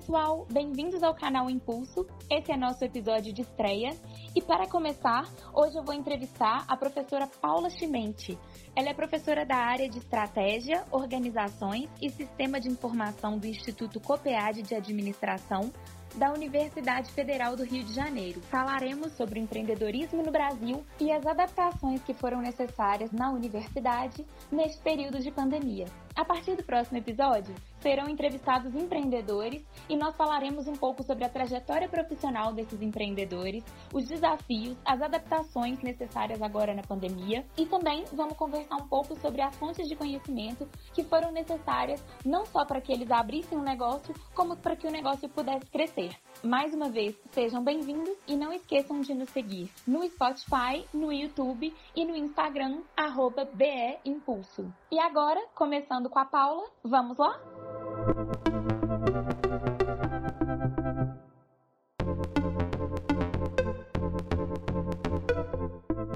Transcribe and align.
pessoal, 0.00 0.46
bem-vindos 0.50 1.02
ao 1.02 1.14
canal 1.14 1.50
Impulso. 1.50 2.06
Esse 2.30 2.50
é 2.50 2.56
nosso 2.56 2.82
episódio 2.82 3.34
de 3.34 3.42
estreia. 3.42 3.94
E 4.34 4.40
para 4.40 4.66
começar, 4.66 5.28
hoje 5.52 5.76
eu 5.76 5.84
vou 5.84 5.94
entrevistar 5.94 6.64
a 6.66 6.74
professora 6.74 7.26
Paula 7.26 7.68
Chimente. 7.68 8.38
Ela 8.74 8.88
é 8.88 8.94
professora 8.94 9.44
da 9.44 9.56
área 9.56 9.90
de 9.90 9.98
Estratégia, 9.98 10.86
Organizações 10.90 11.90
e 12.00 12.08
Sistema 12.08 12.58
de 12.58 12.68
Informação 12.70 13.36
do 13.36 13.46
Instituto 13.46 14.00
COPEAD 14.00 14.62
de 14.62 14.74
Administração 14.74 15.70
da 16.14 16.32
Universidade 16.32 17.10
Federal 17.12 17.54
do 17.54 17.64
Rio 17.64 17.84
de 17.84 17.92
Janeiro. 17.92 18.40
Falaremos 18.42 19.12
sobre 19.12 19.38
o 19.38 19.42
empreendedorismo 19.42 20.22
no 20.22 20.32
Brasil 20.32 20.82
e 20.98 21.12
as 21.12 21.26
adaptações 21.26 22.02
que 22.02 22.14
foram 22.14 22.40
necessárias 22.40 23.12
na 23.12 23.30
universidade 23.30 24.24
neste 24.50 24.80
período 24.82 25.20
de 25.20 25.30
pandemia. 25.30 25.84
A 26.16 26.24
partir 26.24 26.56
do 26.56 26.64
próximo 26.64 26.98
episódio, 26.98 27.54
serão 27.80 28.08
entrevistados 28.08 28.74
empreendedores 28.74 29.64
e 29.88 29.96
nós 29.96 30.14
falaremos 30.16 30.66
um 30.66 30.74
pouco 30.74 31.02
sobre 31.02 31.24
a 31.24 31.28
trajetória 31.28 31.88
profissional 31.88 32.52
desses 32.52 32.80
empreendedores, 32.80 33.64
os 33.92 34.06
desafios, 34.06 34.76
as 34.84 35.00
adaptações 35.00 35.80
necessárias 35.82 36.40
agora 36.42 36.74
na 36.74 36.82
pandemia 36.82 37.44
e 37.56 37.66
também 37.66 38.04
vamos 38.12 38.36
conversar 38.36 38.76
um 38.76 38.88
pouco 38.88 39.18
sobre 39.20 39.42
as 39.42 39.54
fontes 39.56 39.88
de 39.88 39.96
conhecimento 39.96 40.68
que 40.92 41.02
foram 41.02 41.32
necessárias 41.32 42.02
não 42.24 42.46
só 42.46 42.64
para 42.64 42.80
que 42.80 42.92
eles 42.92 43.10
abrissem 43.10 43.58
um 43.58 43.62
negócio, 43.62 44.14
como 44.34 44.56
para 44.56 44.76
que 44.76 44.86
o 44.86 44.90
negócio 44.90 45.28
pudesse 45.28 45.66
crescer. 45.66 46.16
Mais 46.42 46.72
uma 46.74 46.88
vez, 46.88 47.14
sejam 47.32 47.62
bem-vindos 47.62 48.16
e 48.26 48.36
não 48.36 48.52
esqueçam 48.52 49.00
de 49.00 49.14
nos 49.14 49.28
seguir 49.30 49.70
no 49.86 50.02
Spotify, 50.08 50.86
no 50.92 51.12
YouTube 51.12 51.74
e 51.94 52.04
no 52.04 52.16
Instagram, 52.16 52.82
arroba 52.96 53.44
BE 53.44 53.98
Impulso. 54.04 54.72
E 54.90 54.98
agora, 54.98 55.40
começando 55.54 56.08
com 56.08 56.18
a 56.18 56.24
Paula, 56.24 56.64
vamos 56.82 57.18
lá? 57.18 57.49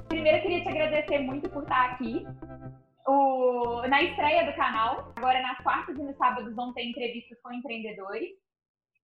Primeiro, 0.09 0.39
eu 0.39 0.43
queria 0.43 0.63
te 0.63 0.69
agradecer 0.69 1.19
muito 1.19 1.51
por 1.51 1.63
estar 1.63 1.91
aqui. 1.91 2.27
O... 3.07 3.83
Na 3.89 4.03
estreia 4.03 4.47
do 4.47 4.57
canal, 4.57 5.13
agora 5.17 5.43
nas 5.43 5.59
quartas 5.59 5.97
e 5.99 6.03
nos 6.03 6.17
sábados 6.17 6.55
vão 6.55 6.73
ter 6.73 6.85
entrevistas 6.85 7.39
com 7.43 7.53
empreendedores. 7.53 8.31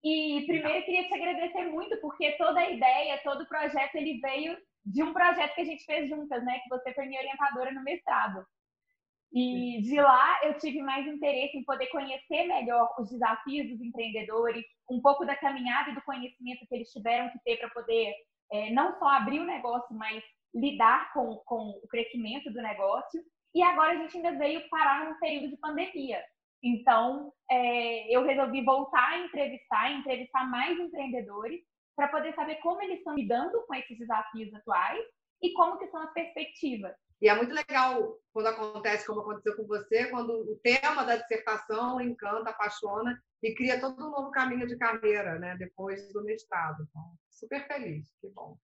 E 0.02 0.44
primeiro 0.46 0.78
eu 0.78 0.84
queria 0.84 1.06
te 1.06 1.14
agradecer 1.14 1.64
muito, 1.66 1.96
porque 1.98 2.32
toda 2.32 2.60
a 2.60 2.70
ideia, 2.70 3.20
todo 3.22 3.42
o 3.42 3.48
projeto, 3.48 3.94
ele 3.96 4.18
veio 4.20 4.56
de 4.86 5.02
um 5.02 5.12
projeto 5.12 5.54
que 5.54 5.60
a 5.60 5.64
gente 5.64 5.84
fez 5.84 6.08
juntas, 6.08 6.42
né? 6.42 6.58
Que 6.60 6.68
você 6.70 6.94
foi 6.94 7.04
minha 7.06 7.20
orientadora 7.20 7.72
no 7.72 7.82
mestrado. 7.82 8.44
E 9.32 9.80
de 9.82 10.00
lá 10.00 10.40
eu 10.44 10.58
tive 10.58 10.82
mais 10.82 11.06
interesse 11.06 11.56
em 11.56 11.64
poder 11.64 11.86
conhecer 11.86 12.46
melhor 12.46 12.92
os 12.98 13.10
desafios 13.10 13.70
dos 13.70 13.80
empreendedores, 13.80 14.64
um 14.90 15.00
pouco 15.00 15.24
da 15.24 15.36
caminhada 15.36 15.90
e 15.90 15.94
do 15.94 16.02
conhecimento 16.02 16.66
que 16.66 16.74
eles 16.74 16.90
tiveram 16.90 17.30
que 17.30 17.38
ter 17.44 17.56
para 17.58 17.70
poder 17.70 18.12
é, 18.52 18.70
não 18.70 18.98
só 18.98 19.08
abrir 19.08 19.38
o 19.38 19.46
negócio, 19.46 19.96
mas 19.96 20.22
lidar 20.52 21.12
com, 21.12 21.36
com 21.46 21.80
o 21.82 21.88
crescimento 21.88 22.52
do 22.52 22.60
negócio. 22.60 23.22
E 23.54 23.62
agora 23.62 23.92
a 23.92 23.96
gente 23.96 24.16
ainda 24.16 24.36
veio 24.36 24.68
parar 24.68 25.08
num 25.08 25.18
período 25.18 25.50
de 25.50 25.56
pandemia. 25.58 26.22
Então, 26.62 27.32
é, 27.50 28.14
eu 28.14 28.24
resolvi 28.24 28.62
voltar 28.64 29.12
a 29.12 29.18
entrevistar, 29.18 29.92
entrevistar 29.92 30.44
mais 30.50 30.78
empreendedores 30.78 31.60
para 31.96 32.08
poder 32.08 32.34
saber 32.34 32.56
como 32.56 32.82
eles 32.82 32.98
estão 32.98 33.14
lidando 33.14 33.64
com 33.66 33.74
esses 33.74 33.98
desafios 33.98 34.52
atuais 34.54 35.04
e 35.42 35.52
como 35.54 35.78
que 35.78 35.88
são 35.88 36.02
as 36.02 36.12
perspectivas. 36.12 36.94
E 37.20 37.28
é 37.28 37.34
muito 37.34 37.52
legal 37.52 38.16
quando 38.32 38.46
acontece 38.46 39.06
como 39.06 39.20
aconteceu 39.20 39.56
com 39.56 39.66
você, 39.66 40.06
quando 40.06 40.30
o 40.30 40.56
tema 40.62 41.04
da 41.04 41.16
dissertação 41.16 42.00
encanta, 42.00 42.50
apaixona 42.50 43.20
e 43.42 43.54
cria 43.54 43.80
todo 43.80 44.06
um 44.06 44.10
novo 44.10 44.30
caminho 44.30 44.66
de 44.66 44.76
carreira, 44.76 45.38
né? 45.38 45.56
Depois 45.58 46.12
do 46.12 46.24
mestrado. 46.24 46.86
Então, 46.88 47.02
super 47.30 47.66
feliz, 47.66 48.08
que 48.20 48.28
bom. 48.28 48.56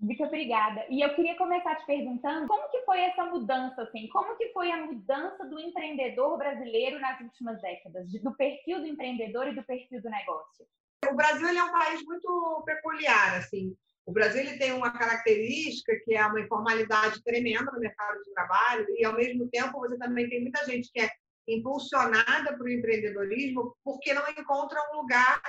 Muito 0.00 0.24
obrigada. 0.24 0.86
E 0.88 1.02
eu 1.04 1.14
queria 1.14 1.36
começar 1.36 1.76
te 1.76 1.84
perguntando 1.84 2.48
como 2.48 2.70
que 2.70 2.82
foi 2.84 3.00
essa 3.00 3.26
mudança, 3.26 3.82
assim, 3.82 4.08
como 4.08 4.34
que 4.36 4.48
foi 4.48 4.72
a 4.72 4.86
mudança 4.86 5.44
do 5.44 5.60
empreendedor 5.60 6.38
brasileiro 6.38 6.98
nas 6.98 7.20
últimas 7.20 7.60
décadas, 7.60 8.10
do 8.10 8.34
perfil 8.34 8.80
do 8.80 8.86
empreendedor 8.86 9.48
e 9.48 9.54
do 9.54 9.62
perfil 9.62 10.00
do 10.00 10.08
negócio? 10.08 10.66
O 11.06 11.14
Brasil 11.14 11.48
é 11.48 11.64
um 11.64 11.72
país 11.72 12.02
muito 12.04 12.62
peculiar, 12.64 13.36
assim. 13.36 13.76
O 14.06 14.12
Brasil 14.12 14.40
ele 14.40 14.58
tem 14.58 14.72
uma 14.72 14.90
característica 14.90 15.94
que 16.04 16.14
é 16.14 16.26
uma 16.26 16.40
informalidade 16.40 17.22
tremenda 17.22 17.70
no 17.70 17.78
mercado 17.78 18.22
de 18.22 18.32
trabalho 18.32 18.86
e, 18.98 19.04
ao 19.04 19.14
mesmo 19.14 19.48
tempo, 19.48 19.78
você 19.78 19.96
também 19.98 20.28
tem 20.28 20.42
muita 20.42 20.64
gente 20.64 20.90
que 20.92 21.00
é 21.00 21.10
impulsionada 21.46 22.56
para 22.56 22.64
o 22.64 22.68
empreendedorismo 22.68 23.76
porque 23.84 24.14
não 24.14 24.28
encontra 24.30 24.78
um 24.92 25.02
lugar 25.02 25.40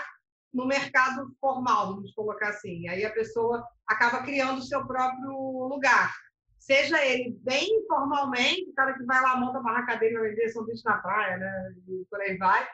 no 0.54 0.66
mercado 0.66 1.34
formal, 1.40 1.96
vamos 1.96 2.14
colocar 2.14 2.50
assim. 2.50 2.88
Aí 2.90 3.06
a 3.06 3.12
pessoa 3.12 3.66
acaba 3.88 4.24
criando 4.24 4.60
o 4.60 4.64
seu 4.64 4.86
próprio 4.86 5.34
lugar. 5.68 6.14
Seja 6.60 7.04
ele 7.04 7.38
bem 7.42 7.68
informalmente, 7.84 8.70
o 8.70 8.74
cara 8.74 8.94
que 8.94 9.04
vai 9.04 9.22
lá, 9.22 9.36
monta 9.38 9.60
uma 9.60 9.64
barraca 9.64 9.96
dele, 9.96 10.20
vender 10.20 10.50
sanduíche 10.50 10.84
na 10.86 10.98
praia, 10.98 11.38
né? 11.38 11.74
E 11.88 12.06
por 12.10 12.22
aí 12.22 12.38
vai, 12.38 12.68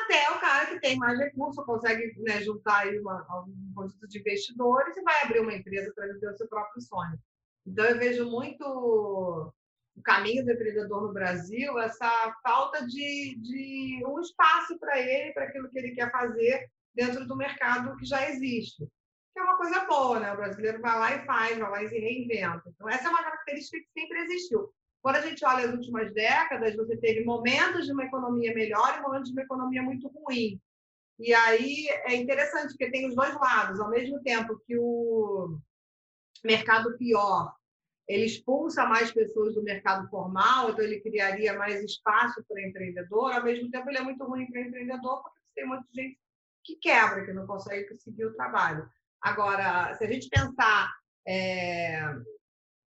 até 0.00 0.30
o 0.30 0.40
cara 0.40 0.66
que 0.66 0.80
tem 0.80 0.96
mais 0.96 1.18
recursos, 1.18 1.64
consegue 1.64 2.14
né, 2.22 2.40
juntar 2.40 2.86
uma, 2.94 3.44
um 3.46 3.72
conjunto 3.74 4.08
de 4.08 4.18
investidores 4.18 4.96
e 4.96 5.02
vai 5.02 5.22
abrir 5.22 5.40
uma 5.40 5.54
empresa 5.54 5.92
para 5.94 6.12
viver 6.12 6.30
o 6.30 6.36
seu 6.36 6.48
próprio 6.48 6.80
sonho. 6.82 7.18
Então, 7.66 7.84
eu 7.84 7.98
vejo 7.98 8.28
muito 8.28 8.64
o 8.64 10.02
caminho 10.02 10.44
do 10.44 10.52
empreendedor 10.52 11.02
no 11.02 11.12
Brasil, 11.12 11.78
essa 11.78 12.34
falta 12.42 12.86
de, 12.86 13.36
de 13.40 14.02
um 14.06 14.20
espaço 14.20 14.78
para 14.78 14.98
ele, 14.98 15.32
para 15.32 15.44
aquilo 15.44 15.68
que 15.70 15.78
ele 15.78 15.94
quer 15.94 16.10
fazer 16.10 16.68
dentro 16.94 17.26
do 17.26 17.36
mercado 17.36 17.96
que 17.96 18.06
já 18.06 18.28
existe. 18.28 18.86
Que 19.32 19.40
é 19.40 19.42
uma 19.42 19.56
coisa 19.56 19.84
boa, 19.84 20.20
né? 20.20 20.32
O 20.32 20.36
brasileiro 20.36 20.80
vai 20.80 20.98
lá 20.98 21.14
e 21.14 21.24
faz, 21.24 21.58
vai 21.58 21.70
lá 21.70 21.82
e 21.82 21.88
se 21.88 21.98
reinventa. 21.98 22.62
Então, 22.66 22.88
essa 22.88 23.08
é 23.08 23.10
uma 23.10 23.22
característica 23.22 23.78
que 23.78 24.00
sempre 24.00 24.18
existiu. 24.20 24.72
Quando 25.02 25.16
a 25.16 25.20
gente 25.20 25.44
olha 25.44 25.66
as 25.66 25.74
últimas 25.74 26.14
décadas, 26.14 26.76
você 26.76 26.96
teve 26.96 27.24
momentos 27.24 27.86
de 27.86 27.92
uma 27.92 28.04
economia 28.04 28.54
melhor 28.54 28.96
e 28.96 29.02
momentos 29.02 29.28
de 29.28 29.32
uma 29.32 29.42
economia 29.42 29.82
muito 29.82 30.06
ruim. 30.08 30.60
E 31.18 31.34
aí 31.34 31.88
é 32.06 32.14
interessante, 32.14 32.68
porque 32.68 32.90
tem 32.90 33.08
os 33.08 33.14
dois 33.14 33.34
lados. 33.34 33.80
Ao 33.80 33.90
mesmo 33.90 34.22
tempo 34.22 34.60
que 34.64 34.78
o 34.78 35.58
mercado 36.44 36.96
pior, 36.96 37.52
ele 38.08 38.26
expulsa 38.26 38.86
mais 38.86 39.10
pessoas 39.10 39.54
do 39.54 39.62
mercado 39.62 40.08
formal, 40.08 40.70
então 40.70 40.84
ele 40.84 41.00
criaria 41.00 41.52
mais 41.54 41.82
espaço 41.82 42.44
para 42.48 42.62
empreendedor. 42.62 43.32
Ao 43.32 43.42
mesmo 43.42 43.70
tempo, 43.70 43.90
ele 43.90 43.98
é 43.98 44.02
muito 44.02 44.24
ruim 44.24 44.50
para 44.50 44.60
empreendedor, 44.60 45.22
porque 45.22 45.40
tem 45.54 45.66
muita 45.66 45.84
gente 45.92 46.18
que 46.64 46.76
quebra, 46.76 47.24
que 47.24 47.32
não 47.32 47.46
consegue 47.46 47.88
conseguir 47.88 48.26
o 48.26 48.34
trabalho. 48.34 48.88
Agora, 49.20 49.94
se 49.94 50.04
a 50.04 50.08
gente 50.08 50.28
pensar 50.28 50.92
é, 51.26 52.02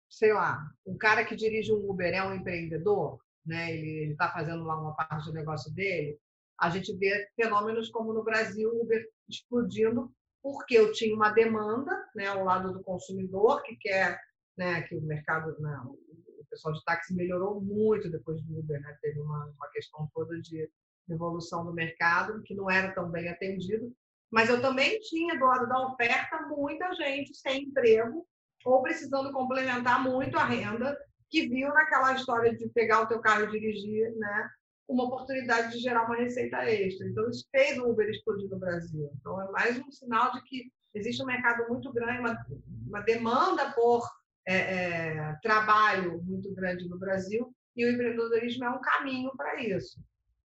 sei 0.09 0.33
lá, 0.33 0.61
um 0.87 0.97
cara 0.97 1.25
que 1.25 1.37
dirige 1.37 1.73
um 1.73 1.91
Uber 1.91 2.13
é 2.13 2.23
um 2.23 2.35
empreendedor, 2.35 3.21
né? 3.45 3.73
Ele 3.73 4.13
está 4.13 4.31
fazendo 4.31 4.65
lá 4.65 4.81
uma 4.81 4.95
parte 4.95 5.27
do 5.27 5.33
negócio 5.33 5.73
dele. 5.73 6.19
A 6.59 6.71
gente 6.71 6.97
vê 6.97 7.29
fenômenos 7.37 7.91
como 7.91 8.13
no 8.13 8.25
Brasil 8.25 8.71
o 8.71 8.83
Uber 8.83 9.07
explodindo 9.29 10.13
porque 10.43 10.79
eu 10.79 10.93
tinha 10.93 11.15
uma 11.15 11.31
demanda, 11.31 11.93
né, 12.15 12.29
ao 12.29 12.45
lado 12.45 12.73
do 12.73 12.83
consumidor 12.83 13.63
que 13.65 13.75
quer, 13.77 14.21
né, 14.57 14.83
que 14.83 14.95
o 14.95 15.03
mercado, 15.03 15.61
né, 15.61 15.77
o 15.85 16.45
pessoal 16.49 16.73
de 16.73 16.85
táxi 16.85 17.15
melhorou 17.15 17.61
muito 17.61 18.09
depois 18.09 18.41
do 18.43 18.61
Uber, 18.61 18.81
né? 18.81 18.97
Teve 19.03 19.21
uma, 19.21 19.47
uma 19.47 19.69
questão 19.71 20.09
toda 20.15 20.41
de 20.41 20.71
evolução 21.11 21.65
do 21.65 21.73
mercado 21.73 22.43
que 22.43 22.55
não 22.55 22.71
era 22.71 22.93
tão 22.93 23.11
bem 23.11 23.29
atendido. 23.29 23.93
Mas 24.31 24.49
eu 24.49 24.61
também 24.61 24.99
tinha 25.01 25.39
do 25.39 25.45
lado 25.45 25.67
da 25.69 25.89
oferta 25.89 26.47
muita 26.49 26.93
gente 26.95 27.35
sem 27.35 27.65
emprego 27.65 28.27
ou 28.65 28.83
precisando 28.83 29.33
complementar 29.33 30.03
muito 30.03 30.37
a 30.37 30.45
renda, 30.45 30.97
que 31.29 31.49
viu 31.49 31.69
naquela 31.69 32.15
história 32.15 32.55
de 32.55 32.69
pegar 32.69 33.03
o 33.03 33.07
teu 33.07 33.21
carro 33.21 33.45
e 33.45 33.51
dirigir, 33.51 34.15
né? 34.17 34.51
Uma 34.89 35.05
oportunidade 35.05 35.73
de 35.73 35.79
gerar 35.81 36.05
uma 36.05 36.17
receita 36.17 36.65
extra. 36.65 37.07
Então, 37.09 37.29
isso 37.29 37.45
fez 37.51 37.77
o 37.79 37.89
Uber 37.91 38.09
explodir 38.09 38.49
no 38.49 38.59
Brasil. 38.59 39.11
Então, 39.19 39.41
é 39.41 39.51
mais 39.51 39.79
um 39.79 39.91
sinal 39.91 40.33
de 40.33 40.43
que 40.43 40.71
existe 40.95 41.23
um 41.23 41.27
mercado 41.27 41.69
muito 41.69 41.93
grande, 41.93 42.21
uma, 42.21 42.47
uma 42.87 43.01
demanda 43.01 43.73
por 43.73 44.09
é, 44.47 44.57
é, 44.57 45.37
trabalho 45.43 46.23
muito 46.23 46.55
grande 46.55 46.89
no 46.89 46.99
Brasil, 46.99 47.53
e 47.77 47.85
o 47.85 47.91
empreendedorismo 47.91 48.65
é 48.65 48.71
um 48.71 48.81
caminho 48.81 49.33
para 49.37 49.61
isso. 49.61 50.01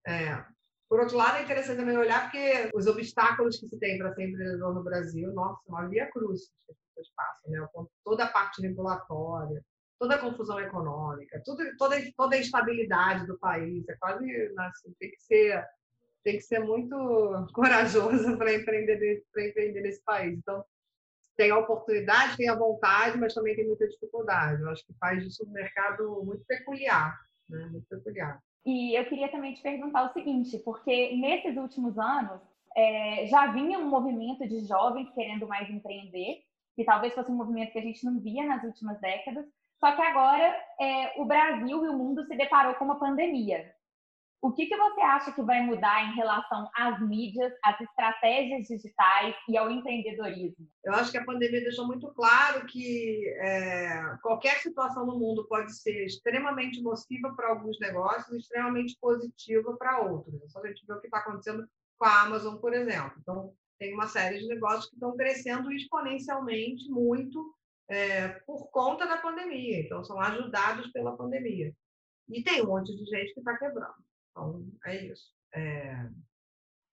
É. 0.06 0.44
Por 0.92 1.00
outro 1.00 1.16
lado, 1.16 1.38
é 1.38 1.42
interessante 1.44 1.78
também 1.78 1.96
olhar 1.96 2.24
porque 2.24 2.68
os 2.74 2.86
obstáculos 2.86 3.58
que 3.58 3.66
se 3.66 3.78
tem 3.78 3.96
para 3.96 4.12
ser 4.12 4.28
empreendedor 4.28 4.74
no 4.74 4.84
Brasil, 4.84 5.32
nossa, 5.32 5.58
uma 5.66 5.88
via 5.88 6.06
cruz 6.10 6.50
pessoas 6.66 7.08
passam, 7.16 7.50
né? 7.50 7.66
toda 8.04 8.24
a 8.24 8.28
parte 8.28 8.60
regulatória, 8.60 9.64
toda 9.98 10.16
a 10.16 10.18
confusão 10.18 10.60
econômica, 10.60 11.40
tudo, 11.46 11.64
toda, 11.78 11.96
toda 12.14 12.36
a 12.36 12.38
instabilidade 12.38 13.26
do 13.26 13.38
país, 13.38 13.88
é 13.88 13.94
quase 13.94 14.52
assim, 14.58 14.94
tem 15.00 15.10
que 15.12 15.22
ser 15.22 15.66
tem 16.22 16.36
que 16.36 16.42
ser 16.42 16.58
muito 16.58 16.94
corajoso 17.54 18.36
para 18.36 18.52
empreender 18.52 19.24
empreender 19.34 19.80
nesse 19.80 20.02
país. 20.02 20.36
Então 20.36 20.62
tem 21.38 21.50
a 21.52 21.58
oportunidade, 21.58 22.36
tem 22.36 22.50
a 22.50 22.54
vontade, 22.54 23.16
mas 23.16 23.32
também 23.32 23.56
tem 23.56 23.66
muita 23.66 23.88
dificuldade. 23.88 24.60
Eu 24.60 24.68
acho 24.68 24.84
que 24.86 24.92
faz 25.00 25.24
disso 25.24 25.42
um 25.48 25.52
mercado 25.52 26.22
muito 26.22 26.44
peculiar, 26.44 27.18
né? 27.48 27.64
Muito 27.72 27.88
peculiar. 27.88 28.38
E 28.64 28.94
eu 28.96 29.04
queria 29.06 29.28
também 29.28 29.54
te 29.54 29.62
perguntar 29.62 30.04
o 30.04 30.12
seguinte, 30.12 30.58
porque 30.58 31.16
nesses 31.16 31.56
últimos 31.56 31.98
anos 31.98 32.40
é, 32.76 33.26
já 33.26 33.48
vinha 33.48 33.78
um 33.78 33.88
movimento 33.88 34.46
de 34.46 34.64
jovens 34.66 35.10
querendo 35.14 35.46
mais 35.48 35.68
empreender, 35.68 36.42
que 36.76 36.84
talvez 36.84 37.12
fosse 37.14 37.30
um 37.30 37.36
movimento 37.36 37.72
que 37.72 37.78
a 37.78 37.82
gente 37.82 38.04
não 38.04 38.20
via 38.20 38.46
nas 38.46 38.62
últimas 38.62 39.00
décadas, 39.00 39.44
só 39.78 39.92
que 39.92 40.00
agora 40.00 40.56
é, 40.80 41.20
o 41.20 41.24
Brasil 41.24 41.84
e 41.84 41.88
o 41.88 41.98
mundo 41.98 42.24
se 42.24 42.36
deparou 42.36 42.74
com 42.74 42.84
uma 42.84 43.00
pandemia. 43.00 43.74
O 44.42 44.50
que, 44.50 44.66
que 44.66 44.76
você 44.76 45.00
acha 45.02 45.30
que 45.30 45.40
vai 45.40 45.60
mudar 45.62 46.10
em 46.10 46.16
relação 46.16 46.68
às 46.74 47.00
mídias, 47.00 47.52
às 47.62 47.80
estratégias 47.80 48.66
digitais 48.66 49.36
e 49.48 49.56
ao 49.56 49.70
empreendedorismo? 49.70 50.68
Eu 50.84 50.94
acho 50.94 51.12
que 51.12 51.18
a 51.18 51.24
pandemia 51.24 51.60
deixou 51.60 51.86
muito 51.86 52.12
claro 52.12 52.66
que 52.66 53.24
é, 53.38 54.16
qualquer 54.20 54.58
situação 54.58 55.06
no 55.06 55.16
mundo 55.16 55.46
pode 55.46 55.72
ser 55.72 56.06
extremamente 56.06 56.82
nociva 56.82 57.32
para 57.36 57.50
alguns 57.50 57.78
negócios 57.78 58.32
e 58.32 58.38
extremamente 58.38 58.98
positiva 59.00 59.76
para 59.76 60.00
outros. 60.00 60.42
É 60.42 60.48
só 60.48 60.60
a 60.60 60.66
gente 60.66 60.84
ver 60.84 60.94
o 60.94 61.00
que 61.00 61.06
está 61.06 61.18
acontecendo 61.18 61.64
com 61.96 62.04
a 62.04 62.22
Amazon, 62.22 62.56
por 62.56 62.74
exemplo. 62.74 63.12
Então, 63.20 63.54
tem 63.78 63.94
uma 63.94 64.08
série 64.08 64.40
de 64.40 64.48
negócios 64.48 64.88
que 64.88 64.96
estão 64.96 65.16
crescendo 65.16 65.70
exponencialmente 65.70 66.90
muito 66.90 67.54
é, 67.88 68.26
por 68.44 68.72
conta 68.72 69.06
da 69.06 69.18
pandemia. 69.18 69.82
Então, 69.82 70.02
são 70.02 70.20
ajudados 70.20 70.90
pela 70.90 71.16
pandemia. 71.16 71.72
E 72.28 72.42
tem 72.42 72.60
um 72.60 72.66
monte 72.66 72.92
de 72.92 73.04
gente 73.04 73.32
que 73.34 73.38
está 73.38 73.56
quebrando. 73.56 73.94
Então, 74.32 74.66
é 74.86 75.06
isso. 75.06 75.30
É... 75.54 76.08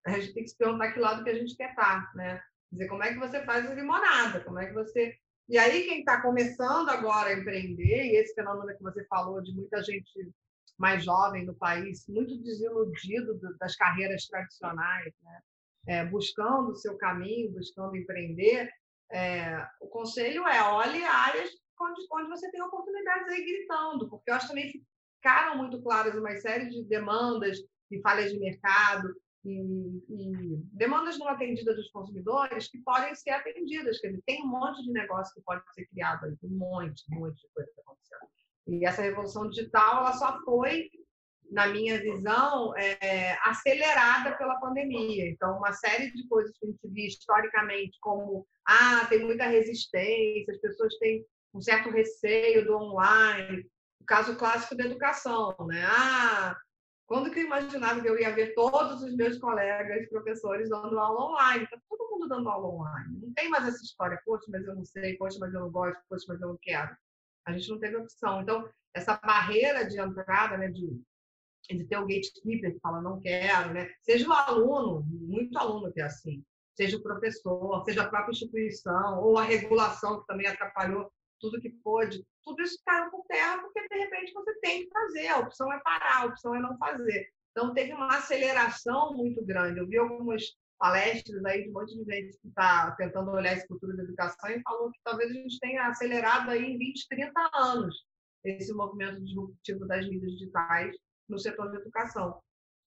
A 0.06 0.12
gente 0.12 0.34
tem 0.34 0.44
que 0.44 0.50
se 0.50 0.58
perguntar 0.58 0.92
que 0.92 1.00
lado 1.00 1.24
que 1.24 1.30
a 1.30 1.36
gente 1.36 1.56
quer 1.56 1.72
estar, 1.72 2.14
né? 2.16 2.42
Dizer, 2.72 2.88
como 2.88 3.04
é 3.04 3.12
que 3.12 3.20
você 3.20 3.44
faz 3.44 3.70
a 3.70 3.74
limonada? 3.74 4.44
Como 4.44 4.60
é 4.60 4.68
que 4.68 4.74
você... 4.74 5.18
E 5.48 5.58
aí, 5.58 5.84
quem 5.84 6.00
está 6.00 6.22
começando 6.22 6.90
agora 6.90 7.30
a 7.30 7.34
empreender, 7.34 8.06
e 8.06 8.16
esse 8.16 8.36
fenômeno 8.36 8.78
que 8.78 8.84
você 8.84 9.04
falou 9.06 9.42
de 9.42 9.52
muita 9.54 9.82
gente 9.82 10.32
mais 10.78 11.04
jovem 11.04 11.46
no 11.46 11.56
país, 11.56 12.08
muito 12.08 12.38
desiludido 12.42 13.40
das 13.60 13.76
carreiras 13.76 14.26
tradicionais, 14.28 15.14
né? 15.24 15.42
É, 15.88 16.06
buscando 16.06 16.70
o 16.70 16.76
seu 16.76 16.98
caminho, 16.98 17.52
buscando 17.52 17.96
empreender, 17.96 18.70
é, 19.12 19.68
o 19.82 19.88
conselho 19.88 20.48
é 20.48 20.62
olhe 20.64 21.04
áreas 21.04 21.50
onde, 21.82 22.06
onde 22.12 22.30
você 22.30 22.50
tem 22.52 22.62
oportunidades 22.62 23.28
aí 23.28 23.44
gritando, 23.44 24.10
porque 24.10 24.30
eu 24.30 24.36
acho 24.36 24.50
também 24.50 24.72
ficaram 25.20 25.58
muito 25.58 25.82
claras 25.82 26.16
uma 26.16 26.36
série 26.38 26.70
de 26.70 26.84
demandas 26.86 27.58
e 27.92 28.02
falhas 28.02 28.32
de 28.32 28.40
mercado 28.40 29.14
e, 29.46 29.52
e, 30.10 30.58
demandas 30.74 31.18
não 31.18 31.28
atendidas 31.28 31.76
dos 31.76 31.92
consumidores 31.92 32.70
que 32.70 32.80
podem 32.80 33.14
ser 33.16 33.32
atendidas. 33.32 34.00
Quer 34.00 34.10
dizer, 34.10 34.24
tem 34.26 34.44
um 34.44 34.48
monte 34.48 34.84
de 34.84 34.92
negócio 34.92 35.34
que 35.34 35.42
pode 35.42 35.62
ser 35.74 35.86
criado 35.88 36.26
aí, 36.26 36.36
um 36.44 36.58
monte, 36.58 37.04
um 37.12 37.20
monte 37.20 37.42
de 37.42 37.48
coisa 37.54 37.72
acontecendo. 37.80 38.30
E 38.68 38.86
essa 38.86 39.02
revolução 39.02 39.50
digital, 39.50 40.00
ela 40.00 40.14
só 40.14 40.40
foi, 40.44 40.90
na 41.52 41.68
minha 41.68 42.00
visão, 42.00 42.76
é, 42.78 43.38
acelerada 43.44 44.38
pela 44.38 44.60
pandemia. 44.60 45.30
Então, 45.30 45.58
uma 45.58 45.74
série 45.74 46.12
de 46.12 46.28
coisas 46.28 46.56
que 46.58 46.66
a 46.66 46.70
gente 46.70 46.88
viu 46.88 47.08
historicamente 47.08 47.98
como, 48.02 48.46
ah, 48.66 49.06
tem 49.10 49.24
muita 49.24 49.46
resistência, 49.46 50.54
as 50.54 50.62
pessoas 50.62 50.96
têm 51.00 51.26
um 51.54 51.62
certo 51.62 51.90
receio 51.90 52.66
do 52.66 52.76
online, 52.76 53.66
caso 54.10 54.36
clássico 54.36 54.76
da 54.76 54.86
educação, 54.86 55.56
né? 55.68 55.86
Ah, 55.86 56.58
quando 57.06 57.30
que 57.30 57.40
eu 57.40 57.46
imaginava 57.46 58.02
que 58.02 58.10
eu 58.10 58.20
ia 58.20 58.34
ver 58.34 58.56
todos 58.56 59.04
os 59.04 59.16
meus 59.16 59.38
colegas 59.38 60.10
professores 60.10 60.68
dando 60.68 61.00
aula 61.00 61.32
online? 61.32 61.64
Está 61.64 61.78
todo 61.88 62.10
mundo 62.10 62.28
dando 62.28 62.50
aula 62.50 62.68
online. 62.68 63.20
Não 63.22 63.32
tem 63.34 63.50
mais 63.50 63.68
essa 63.68 63.84
história, 63.84 64.20
poxa, 64.26 64.46
mas 64.50 64.66
eu 64.66 64.76
não 64.76 64.84
sei, 64.84 65.16
poxa, 65.16 65.38
mas 65.40 65.54
eu 65.54 65.62
não 65.62 65.72
gosto, 65.72 66.02
poxa, 66.10 66.26
mas 66.28 66.42
eu 66.42 66.48
não 66.50 66.58
quero. 66.60 66.98
A 67.46 67.52
gente 67.52 67.70
não 67.70 67.80
teve 67.80 67.98
opção. 67.98 68.42
Então, 68.42 68.68
essa 68.96 69.16
barreira 69.24 69.88
de 69.88 70.00
entrada, 70.00 70.58
né, 70.58 70.70
de, 70.70 71.00
de 71.70 71.84
ter 71.86 71.98
o 71.98 72.08
gatekeeper 72.08 72.74
que 72.74 72.80
fala 72.80 73.02
não 73.02 73.20
quero, 73.20 73.74
né? 73.74 73.92
Seja 74.02 74.28
o 74.28 74.34
aluno, 74.34 75.04
muito 75.08 75.56
aluno 75.56 75.94
que 75.94 76.02
é 76.02 76.06
assim, 76.06 76.44
seja 76.76 76.98
o 76.98 77.04
professor, 77.04 77.84
seja 77.86 78.02
a 78.02 78.10
própria 78.10 78.32
instituição, 78.32 79.22
ou 79.22 79.38
a 79.38 79.44
regulação 79.44 80.20
que 80.20 80.26
também 80.26 80.48
atrapalhou 80.48 81.12
tudo 81.40 81.60
que 81.62 81.70
pôde, 81.84 82.24
tudo 82.44 82.62
isso 82.62 82.78
caiu 82.86 83.10
por 83.10 83.24
terra 83.26 83.60
porque 83.60 83.88
de 83.88 83.98
repente 83.98 84.34
você 84.34 84.54
tem 84.60 84.84
que 84.84 84.90
fazer, 84.90 85.28
a 85.28 85.40
opção 85.40 85.72
é 85.72 85.80
parar, 85.80 86.22
a 86.22 86.26
opção 86.26 86.56
é 86.56 86.60
não 86.60 86.78
fazer. 86.78 87.30
Então 87.52 87.74
teve 87.74 87.94
uma 87.94 88.08
aceleração 88.18 89.14
muito 89.16 89.44
grande. 89.46 89.80
Eu 89.80 89.88
vi 89.88 89.98
algumas 89.98 90.44
palestras 90.78 91.44
aí 91.46 91.64
de 91.64 91.70
um 91.70 91.74
monte 91.74 91.94
de 91.94 92.04
gente 92.06 92.38
que 92.40 92.48
está 92.48 92.92
tentando 92.92 93.32
olhar 93.32 93.54
esse 93.54 93.68
futuro 93.68 93.96
da 93.98 94.04
educação 94.04 94.50
e 94.50 94.62
falou 94.62 94.92
que 94.92 95.00
talvez 95.04 95.30
a 95.30 95.34
gente 95.34 95.60
tenha 95.60 95.88
acelerado 95.88 96.50
aí 96.50 96.64
em 96.64 96.78
20, 96.78 97.08
30 97.10 97.50
anos 97.54 98.06
esse 98.44 98.74
movimento 98.74 99.22
disruptivo 99.22 99.86
das 99.86 100.08
mídias 100.08 100.32
digitais 100.32 100.96
no 101.28 101.38
setor 101.38 101.70
de 101.72 101.78
educação 101.78 102.42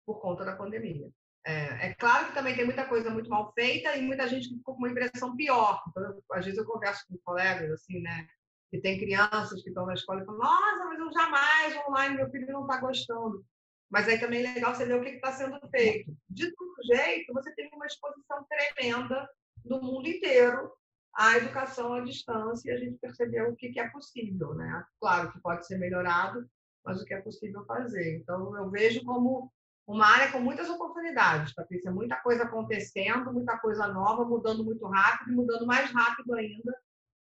por 0.07 0.21
conta 0.21 0.45
da 0.45 0.57
pandemia. 0.57 1.11
É, 1.45 1.89
é, 1.89 1.95
claro 1.95 2.29
que 2.29 2.35
também 2.35 2.55
tem 2.55 2.65
muita 2.65 2.87
coisa 2.87 3.11
muito 3.11 3.31
mal 3.31 3.53
feita 3.55 3.97
e 3.97 4.03
muita 4.03 4.29
gente 4.29 4.49
ficou 4.49 4.75
com 4.75 4.81
uma 4.81 4.91
impressão 4.91 5.35
pior. 5.35 5.83
Então, 5.89 6.23
às 6.33 6.45
vezes 6.45 6.59
eu 6.59 6.67
converso 6.67 7.05
com 7.09 7.19
colegas 7.25 7.71
assim, 7.73 8.01
né? 8.01 8.29
Que 8.71 8.81
tem 8.81 8.99
crianças 8.99 9.63
que 9.63 9.69
estão 9.69 9.85
na 9.85 9.95
escola 9.95 10.23
e 10.23 10.25
falam, 10.25 10.41
nossa, 10.41 10.85
mas 10.85 10.99
eu 10.99 11.13
jamais 11.13 11.77
online, 11.89 12.17
meu 12.17 12.31
filho 12.31 12.47
não 12.53 12.63
está 12.63 12.79
gostando. 12.79 13.45
Mas 13.91 14.07
aí 14.07 14.19
também 14.21 14.47
é 14.47 14.55
legal 14.55 14.73
você 14.73 14.87
ver 14.87 14.95
o 14.95 15.03
que 15.03 15.09
está 15.09 15.33
sendo 15.33 15.59
feito. 15.69 16.17
De 16.29 16.55
todo 16.55 16.87
jeito, 16.95 17.33
você 17.33 17.53
tem 17.55 17.69
uma 17.73 17.87
exposição 17.87 18.47
tremenda 18.49 19.29
do 19.65 19.83
mundo 19.83 20.07
inteiro 20.07 20.71
à 21.13 21.37
educação 21.37 21.95
à 21.95 22.01
distância 22.01 22.71
e 22.71 22.73
a 22.75 22.79
gente 22.79 22.97
percebeu 22.99 23.51
o 23.51 23.57
que, 23.57 23.71
que 23.71 23.81
é 23.81 23.91
possível. 23.91 24.55
Né? 24.55 24.85
Claro 25.01 25.33
que 25.33 25.41
pode 25.41 25.67
ser 25.67 25.77
melhorado, 25.77 26.49
mas 26.85 27.03
o 27.03 27.05
que 27.05 27.13
é 27.13 27.21
possível 27.21 27.65
fazer. 27.65 28.19
Então, 28.19 28.57
eu 28.57 28.71
vejo 28.71 29.05
como 29.05 29.53
uma 29.85 30.07
área 30.07 30.31
com 30.31 30.39
muitas 30.39 30.71
oportunidades, 30.71 31.53
Patrícia. 31.53 31.91
Muita 31.91 32.15
coisa 32.19 32.45
acontecendo, 32.45 33.33
muita 33.33 33.59
coisa 33.59 33.89
nova, 33.89 34.25
mudando 34.25 34.65
muito 34.65 34.87
rápido 34.87 35.33
e 35.33 35.35
mudando 35.35 35.67
mais 35.67 35.91
rápido 35.91 36.33
ainda 36.35 36.73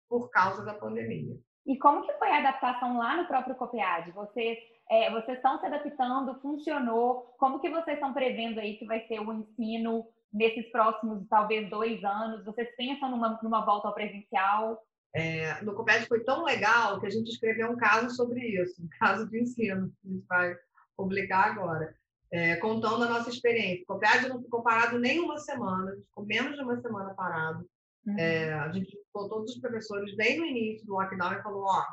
por 0.10 0.30
causa 0.32 0.66
da 0.66 0.74
pandemia. 0.74 1.38
E 1.66 1.78
como 1.78 2.02
que 2.02 2.14
foi 2.14 2.30
a 2.32 2.40
adaptação 2.40 2.98
lá 2.98 3.16
no 3.16 3.28
próprio 3.28 3.56
Copiad? 3.56 4.12
Vocês, 4.12 4.58
é, 4.90 5.12
vocês 5.12 5.38
estão 5.38 5.60
se 5.60 5.68
adaptando? 5.68 6.40
Funcionou? 6.42 7.36
Como 7.38 7.60
que 7.60 7.70
vocês 7.70 7.96
estão 7.96 8.12
prevendo 8.12 8.60
aí 8.60 8.76
que 8.78 8.86
vai 8.86 9.06
ser 9.08 9.20
o 9.20 9.32
ensino 9.32 10.04
nesses 10.34 10.70
próximos, 10.72 11.28
talvez, 11.30 11.70
dois 11.70 12.04
anos? 12.04 12.44
Vocês 12.44 12.76
pensam 12.76 13.12
numa, 13.12 13.40
numa 13.44 13.64
volta 13.64 13.88
ao 13.88 13.94
presencial? 13.94 14.82
É, 15.14 15.62
no 15.64 15.76
Copiad 15.76 16.08
foi 16.08 16.24
tão 16.24 16.44
legal 16.44 17.00
que 17.00 17.06
a 17.06 17.10
gente 17.10 17.30
escreveu 17.30 17.70
um 17.70 17.78
caso 17.78 18.16
sobre 18.16 18.42
isso, 18.48 18.82
um 18.84 18.90
caso 19.00 19.30
de 19.30 19.42
ensino, 19.42 19.92
que 20.02 20.08
a 20.08 20.12
gente 20.12 20.26
vai 20.28 20.56
publicar 20.98 21.52
agora. 21.52 21.96
É, 22.32 22.56
contando 22.58 23.04
a 23.04 23.10
nossa 23.10 23.30
experiência. 23.30 23.84
O 23.84 23.94
Copiad 23.94 24.28
não 24.28 24.42
ficou 24.42 24.62
parado 24.62 25.00
nem 25.00 25.20
uma 25.20 25.40
semana, 25.40 25.96
ficou 26.08 26.26
menos 26.26 26.56
de 26.56 26.64
uma 26.64 26.80
semana 26.80 27.14
parado. 27.16 27.68
Uhum. 28.06 28.18
É, 28.18 28.54
a 28.54 28.72
gente 28.72 28.92
juntou 28.92 29.30
todos 29.30 29.54
os 29.54 29.60
professores 29.60 30.16
bem 30.16 30.38
no 30.38 30.46
início 30.46 30.86
do 30.86 30.94
lockdown 30.94 31.34
e 31.34 31.44
falou: 31.44 31.64
ó, 31.64 31.82
o 31.82 31.86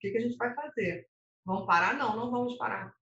que, 0.00 0.10
que 0.10 0.18
a 0.18 0.20
gente 0.20 0.36
vai 0.36 0.54
fazer? 0.54 1.06
Vamos 1.44 1.66
parar? 1.66 1.94
Não, 1.94 2.16
não 2.16 2.30
vamos 2.30 2.56
parar. 2.56 2.94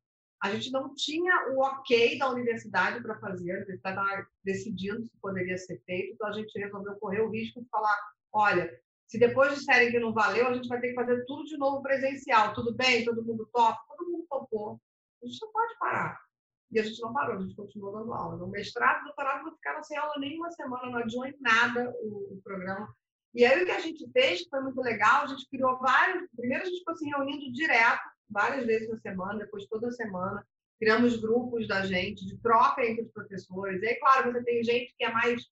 A 0.43 0.51
gente 0.51 0.71
não 0.71 0.95
tinha 0.95 1.51
o 1.51 1.61
ok 1.61 2.19
da 2.19 2.29
universidade 2.31 3.03
para 3.03 3.19
fazer, 3.19 3.53
a 3.53 3.75
estava 3.75 4.27
decidindo 4.45 5.03
se 5.03 5.19
poderia 5.21 5.57
ser 5.57 5.83
feito, 5.87 6.13
então 6.13 6.29
a 6.29 6.33
gente 6.33 6.59
resolveu 6.59 6.95
correr 6.97 7.23
o 7.23 7.31
risco 7.31 7.63
de 7.63 7.69
falar: 7.69 7.99
olha, 8.33 8.71
se 9.07 9.19
depois 9.19 9.55
disserem 9.55 9.91
que 9.91 10.01
não 10.01 10.13
valeu, 10.13 10.49
a 10.49 10.55
gente 10.55 10.69
vai 10.69 10.81
ter 10.81 10.89
que 10.89 10.95
fazer 10.95 11.25
tudo 11.27 11.45
de 11.45 11.57
novo 11.57 11.81
presencial. 11.81 12.53
Tudo 12.55 12.75
bem? 12.75 13.05
Todo 13.05 13.25
mundo 13.25 13.49
topa? 13.53 13.79
Todo 13.89 14.11
mundo 14.11 14.27
topou. 14.29 14.81
A 15.23 15.27
gente 15.27 15.39
não 15.41 15.53
pode 15.53 15.79
parar. 15.79 16.26
E 16.71 16.81
a 16.81 16.83
gente 16.83 17.01
não 17.01 17.13
parou, 17.13 17.37
a 17.37 17.41
gente 17.41 17.55
continuou 17.55 17.93
dando 17.93 18.13
aula. 18.13 18.37
No 18.37 18.49
mestrado, 18.49 19.05
doutorado, 19.05 19.45
não 19.45 19.55
ficaram 19.55 19.83
sem 19.83 19.97
aula 19.97 20.15
nem 20.19 20.37
uma 20.37 20.51
semana, 20.51 20.91
não 20.91 20.99
adiou 20.99 21.25
em 21.25 21.35
nada 21.41 21.95
o, 22.01 22.35
o, 22.35 22.41
programa. 22.43 22.93
E 23.35 23.45
aí 23.45 23.63
o 23.63 23.67
que 23.67 23.73
a 23.73 23.81
gente 23.81 24.11
fez, 24.11 24.43
que 24.43 24.51
foi 24.51 24.61
muito 24.61 24.81
legal, 24.81 25.25
a 25.25 25.27
gente 25.27 25.49
criou 25.49 25.79
vários. 25.79 26.29
Primeiro 26.37 26.65
a 26.65 26.67
gente 26.67 26.79
ficou 26.79 26.97
se 26.97 27.09
reunindo 27.09 27.53
direto, 27.53 28.03
várias 28.29 28.67
vezes 28.67 28.89
na 28.89 28.99
semana, 28.99 29.39
depois 29.39 29.67
toda 29.67 29.91
semana. 29.93 30.45
Criamos 30.79 31.17
grupos 31.21 31.67
da 31.69 31.87
gente, 31.87 32.27
de 32.27 32.37
troca 32.39 32.85
entre 32.85 33.05
os 33.05 33.13
professores. 33.13 33.81
E 33.83 33.87
aí, 33.87 33.95
claro, 33.97 34.33
você 34.33 34.43
tem 34.43 34.63
gente 34.63 34.95
que 34.97 35.05
é 35.05 35.11
mais 35.11 35.43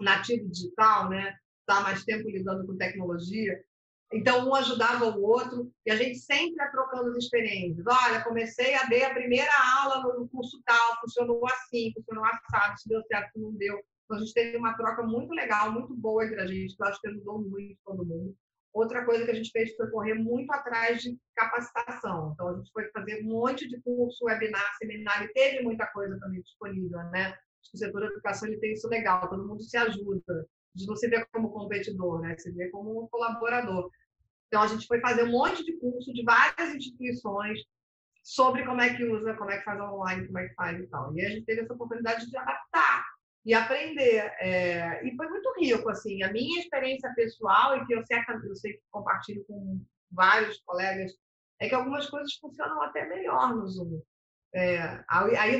nativo 0.00 0.48
digital, 0.48 1.10
né? 1.10 1.36
Está 1.60 1.80
mais 1.82 2.04
tempo 2.04 2.28
lidando 2.28 2.66
com 2.66 2.76
tecnologia. 2.76 3.62
Então, 4.12 4.46
um 4.46 4.54
ajudava 4.54 5.06
o 5.06 5.22
outro 5.22 5.72
e 5.86 5.90
a 5.90 5.96
gente 5.96 6.18
sempre 6.18 6.70
trocando 6.70 7.10
as 7.10 7.16
experiências. 7.16 7.84
Olha, 7.86 8.22
comecei 8.22 8.74
a 8.74 8.84
dar 8.84 9.10
a 9.10 9.14
primeira 9.14 9.50
aula 9.80 10.02
no 10.02 10.28
curso 10.28 10.60
tal, 10.66 11.00
funcionou 11.00 11.42
assim, 11.46 11.92
funcionou 11.94 12.24
assado, 12.24 12.78
se 12.78 12.88
deu 12.88 13.02
certo, 13.06 13.32
se 13.32 13.40
não 13.40 13.52
deu. 13.54 13.82
Então, 14.04 14.16
a 14.16 14.20
gente 14.20 14.34
teve 14.34 14.56
uma 14.58 14.76
troca 14.76 15.02
muito 15.02 15.32
legal, 15.32 15.72
muito 15.72 15.94
boa 15.94 16.24
entre 16.24 16.40
a 16.40 16.46
gente, 16.46 16.76
que 16.76 16.82
eu 16.82 16.86
acho 16.86 17.00
que 17.00 17.08
ajudou 17.08 17.40
muito 17.40 17.78
todo 17.84 18.04
mundo. 18.04 18.36
Outra 18.74 19.04
coisa 19.04 19.24
que 19.24 19.30
a 19.30 19.34
gente 19.34 19.50
fez 19.50 19.74
foi 19.76 19.90
correr 19.90 20.14
muito 20.14 20.50
atrás 20.50 21.02
de 21.02 21.18
capacitação. 21.34 22.32
Então, 22.32 22.48
a 22.48 22.56
gente 22.56 22.70
foi 22.72 22.90
fazer 22.90 23.22
um 23.22 23.28
monte 23.28 23.68
de 23.68 23.80
curso, 23.82 24.24
webinar, 24.24 24.76
seminário, 24.78 25.28
e 25.28 25.32
teve 25.32 25.62
muita 25.62 25.86
coisa 25.86 26.18
também 26.18 26.40
disponível, 26.42 26.98
né? 27.10 27.34
O 27.72 27.78
setor 27.78 28.00
da 28.00 28.06
educação 28.08 28.48
ele 28.48 28.58
tem 28.58 28.72
isso 28.72 28.88
legal, 28.88 29.28
todo 29.28 29.46
mundo 29.46 29.62
se 29.62 29.76
ajuda. 29.76 30.46
Gente 30.74 30.88
não 30.88 30.96
se 30.96 31.08
vê 31.08 31.24
como 31.32 31.50
competidor, 31.50 32.20
né? 32.20 32.36
Se 32.38 32.50
vê 32.50 32.70
como 32.70 33.08
colaborador. 33.08 33.90
Então, 34.52 34.62
a 34.62 34.66
gente 34.66 34.86
foi 34.86 35.00
fazer 35.00 35.24
um 35.24 35.30
monte 35.30 35.64
de 35.64 35.72
curso 35.78 36.12
de 36.12 36.22
várias 36.24 36.74
instituições 36.74 37.58
sobre 38.22 38.66
como 38.66 38.82
é 38.82 38.94
que 38.94 39.02
usa, 39.02 39.32
como 39.32 39.50
é 39.50 39.56
que 39.56 39.64
faz 39.64 39.80
online, 39.80 40.26
como 40.26 40.38
é 40.40 40.46
que 40.46 40.54
faz 40.54 40.78
e 40.78 40.86
tal. 40.88 41.16
E 41.16 41.24
a 41.24 41.30
gente 41.30 41.46
teve 41.46 41.62
essa 41.62 41.72
oportunidade 41.72 42.28
de 42.28 42.36
adaptar. 42.36 43.02
e 43.46 43.54
aprender. 43.54 44.30
É, 44.40 45.08
e 45.08 45.16
foi 45.16 45.26
muito 45.30 45.54
rico, 45.58 45.88
assim, 45.88 46.22
a 46.22 46.30
minha 46.30 46.60
experiência 46.60 47.10
pessoal, 47.16 47.78
e 47.78 47.86
que 47.86 47.94
eu 47.94 48.04
sei, 48.04 48.18
eu 48.44 48.54
sei 48.54 48.74
que 48.74 48.82
compartilho 48.90 49.42
com 49.46 49.80
vários 50.10 50.60
colegas, 50.66 51.12
é 51.58 51.66
que 51.66 51.74
algumas 51.74 52.10
coisas 52.10 52.34
funcionam 52.34 52.82
até 52.82 53.08
melhor 53.08 53.54
no 53.54 53.66
Zoom. 53.66 54.02
É, 54.54 55.02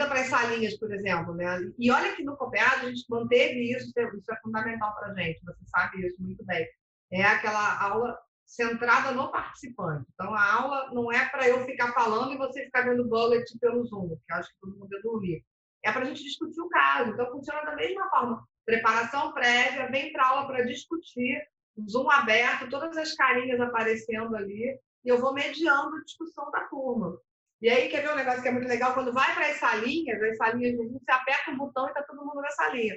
para 0.07 0.21
as 0.21 0.27
salinhas, 0.27 0.79
por 0.79 0.93
exemplo, 0.93 1.35
né? 1.35 1.47
E 1.79 1.91
olha 1.91 2.15
que 2.15 2.23
no 2.23 2.37
COPEAD 2.37 2.87
a 2.87 2.89
gente 2.91 3.07
manteve 3.09 3.73
isso, 3.73 3.87
isso 3.87 4.33
é 4.33 4.41
fundamental 4.43 4.95
para 4.97 5.13
a 5.13 5.15
gente, 5.15 5.43
você 5.43 5.65
sabe 5.65 6.07
isso 6.07 6.23
muito 6.23 6.45
bem. 6.45 6.69
É 7.11 7.23
aquela 7.25 7.83
aula 7.83 8.19
centrada 8.53 9.13
no 9.13 9.31
participante. 9.31 10.07
Então, 10.13 10.35
a 10.35 10.53
aula 10.55 10.91
não 10.93 11.11
é 11.11 11.27
para 11.31 11.49
eu 11.49 11.65
ficar 11.65 11.93
falando 11.93 12.33
e 12.33 12.37
você 12.37 12.65
ficar 12.65 12.83
vendo 12.83 13.09
bullet 13.09 13.45
pelo 13.59 13.85
Zoom, 13.87 14.11
que 14.27 14.33
acho 14.33 14.51
que 14.51 14.61
todo 14.61 14.77
mundo 14.77 14.93
ia 14.93 15.03
dormir. 15.03 15.45
É 15.83 15.91
para 15.91 16.03
a 16.03 16.05
gente 16.05 16.23
discutir 16.23 16.61
o 16.61 16.69
caso. 16.69 17.13
Então, 17.13 17.31
funciona 17.31 17.65
da 17.65 17.75
mesma 17.75 18.09
forma. 18.11 18.47
Preparação 18.67 19.33
prévia, 19.33 19.91
vem 19.91 20.13
para 20.13 20.29
aula 20.29 20.47
para 20.47 20.65
discutir, 20.65 21.43
Zoom 21.89 22.11
aberto, 22.11 22.69
todas 22.69 22.97
as 22.97 23.15
carinhas 23.15 23.59
aparecendo 23.59 24.37
ali, 24.37 24.79
e 25.05 25.09
eu 25.09 25.19
vou 25.19 25.33
mediando 25.33 25.97
a 25.97 26.05
discussão 26.05 26.51
da 26.51 26.61
turma. 26.69 27.19
E 27.63 27.71
aí, 27.71 27.89
quer 27.89 28.03
ver 28.03 28.13
um 28.13 28.17
negócio 28.17 28.43
que 28.43 28.49
é 28.49 28.53
muito 28.53 28.69
legal? 28.69 28.93
Quando 28.93 29.13
vai 29.13 29.35
para 29.35 29.49
as 29.49 29.57
salinhas, 29.57 30.23
as 30.23 30.37
salinhas 30.37 30.77
do 30.77 30.85
Zoom, 30.89 30.99
você 30.99 31.13
aperta 31.13 31.51
um 31.51 31.57
botão 31.57 31.87
e 31.87 31.89
está 31.89 32.03
todo 32.03 32.25
mundo 32.25 32.43
na 32.43 32.51
salinha. 32.51 32.97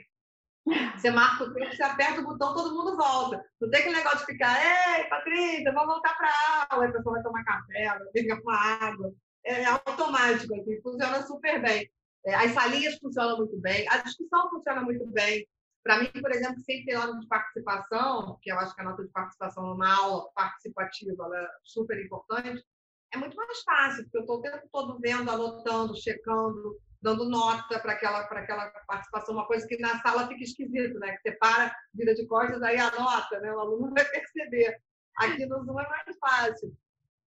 Você 0.95 1.11
marca 1.11 1.43
o 1.43 1.53
tempo, 1.53 1.75
você 1.75 1.83
aperta 1.83 2.21
o 2.21 2.23
botão, 2.23 2.53
todo 2.53 2.73
mundo 2.73 2.97
volta. 2.97 3.43
Não 3.61 3.69
tem 3.69 3.81
aquele 3.81 3.97
negócio 3.97 4.19
de 4.19 4.25
ficar, 4.25 4.57
ei, 4.59 5.03
Patrícia, 5.05 5.71
vamos 5.71 5.93
voltar 5.93 6.17
para 6.17 6.67
aula. 6.69 6.87
A 6.87 6.91
pessoa 6.91 7.13
vai 7.13 7.23
tomar 7.23 7.43
café, 7.43 7.87
vai 7.87 8.07
pegar 8.13 8.41
uma 8.41 8.57
água. 8.57 9.13
É, 9.45 9.61
é 9.61 9.65
automático, 9.65 10.55
assim, 10.55 10.81
funciona 10.81 11.21
super 11.21 11.61
bem. 11.61 11.89
É, 12.25 12.33
as 12.33 12.51
salinhas 12.51 12.97
funcionam 12.97 13.37
muito 13.37 13.55
bem, 13.61 13.87
a 13.89 13.97
discussão 13.97 14.49
funciona 14.49 14.81
muito 14.81 15.05
bem. 15.07 15.47
Para 15.83 15.99
mim, 15.99 16.09
por 16.19 16.31
exemplo, 16.31 16.59
sempre 16.61 16.85
tem 16.85 16.95
nota 16.95 17.19
de 17.19 17.27
participação, 17.27 18.39
que 18.41 18.51
eu 18.51 18.57
acho 18.57 18.73
que 18.73 18.81
a 18.81 18.85
nota 18.85 19.03
de 19.03 19.11
participação 19.11 19.67
numa 19.67 19.95
aula 19.95 20.27
participativa 20.33 21.13
é 21.35 21.47
super 21.63 22.03
importante, 22.03 22.65
é 23.13 23.17
muito 23.17 23.37
mais 23.37 23.61
fácil, 23.61 24.03
porque 24.03 24.17
eu 24.17 24.21
estou 24.21 24.39
o 24.39 24.41
tempo 24.41 24.67
todo 24.71 24.99
vendo, 24.99 25.29
anotando, 25.29 25.95
checando, 25.95 26.75
dando 27.01 27.29
nota 27.29 27.79
para 27.79 27.93
aquela, 27.93 28.21
aquela 28.21 28.69
participação, 28.87 29.35
uma 29.35 29.47
coisa 29.47 29.67
que 29.67 29.77
na 29.77 30.01
sala 30.01 30.27
fica 30.27 30.43
esquisito, 30.43 30.97
né? 30.99 31.15
Que 31.17 31.29
você 31.29 31.37
para, 31.37 31.75
vira 31.93 32.13
de 32.15 32.25
costas, 32.27 32.61
aí 32.61 32.77
anota, 32.77 33.39
né? 33.39 33.51
O 33.53 33.59
aluno 33.59 33.93
vai 33.95 34.05
perceber. 34.05 34.81
Aqui 35.17 35.45
no 35.45 35.63
Zoom 35.63 35.79
é 35.79 35.87
mais 35.87 36.17
fácil. 36.19 36.75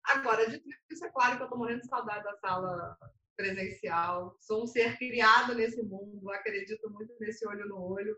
Agora, 0.05 0.43
isso, 0.91 1.05
é 1.05 1.11
claro 1.11 1.37
que 1.37 1.43
eu 1.43 1.47
estou 1.47 1.59
morrendo 1.59 1.81
de 1.81 1.89
saudade 1.89 2.25
da 2.25 2.37
sala 2.37 2.97
presencial. 3.37 4.37
Sou 4.41 4.65
um 4.65 4.67
ser 4.67 4.97
criado 4.99 5.55
nesse 5.55 5.83
mundo, 5.83 6.31
acredito 6.31 6.89
muito 6.91 7.15
nesse 7.21 7.47
olho 7.47 7.69
no 7.69 7.81
olho. 7.81 8.17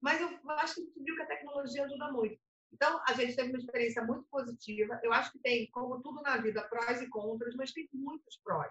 Mas 0.00 0.20
eu 0.20 0.28
acho 0.50 0.74
que 0.74 1.02
viu 1.02 1.16
que 1.16 1.22
a 1.22 1.26
tecnologia 1.26 1.84
ajuda 1.84 2.12
muito. 2.12 2.38
Então, 2.72 3.00
a 3.08 3.12
gente 3.14 3.34
teve 3.34 3.48
uma 3.48 3.58
experiência 3.58 4.02
muito 4.04 4.26
positiva. 4.30 5.00
Eu 5.02 5.12
acho 5.12 5.32
que 5.32 5.38
tem, 5.38 5.70
como 5.70 6.00
tudo 6.02 6.20
na 6.22 6.36
vida, 6.36 6.62
prós 6.68 7.00
e 7.00 7.08
contras, 7.08 7.54
mas 7.56 7.72
tem 7.72 7.88
muitos 7.92 8.38
prós. 8.44 8.70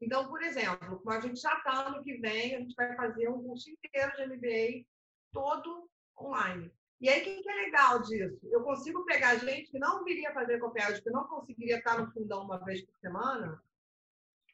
Então, 0.00 0.28
por 0.28 0.42
exemplo, 0.42 1.02
a 1.08 1.20
gente 1.20 1.40
já 1.40 1.54
está 1.54 1.86
ano 1.86 2.02
que 2.02 2.18
vem, 2.18 2.54
a 2.54 2.60
gente 2.60 2.74
vai 2.74 2.94
fazer 2.94 3.28
um 3.28 3.42
curso 3.42 3.70
inteiro 3.70 4.12
de 4.16 4.26
MBA 4.26 4.86
todo 5.32 5.88
online. 6.18 6.70
E 7.00 7.08
aí, 7.08 7.20
o 7.20 7.42
que, 7.42 7.48
é 7.48 7.54
legal 7.54 8.02
disso? 8.02 8.40
Eu 8.50 8.62
consigo 8.62 9.04
pegar 9.04 9.36
gente 9.36 9.70
que 9.70 9.78
não 9.78 10.02
viria 10.04 10.32
fazer 10.32 10.58
copédio, 10.58 11.02
que 11.02 11.10
não 11.10 11.24
conseguiria 11.24 11.78
estar 11.78 11.98
no 11.98 12.10
fundão 12.10 12.44
uma 12.44 12.62
vez 12.64 12.82
por 12.82 12.96
semana. 12.98 13.62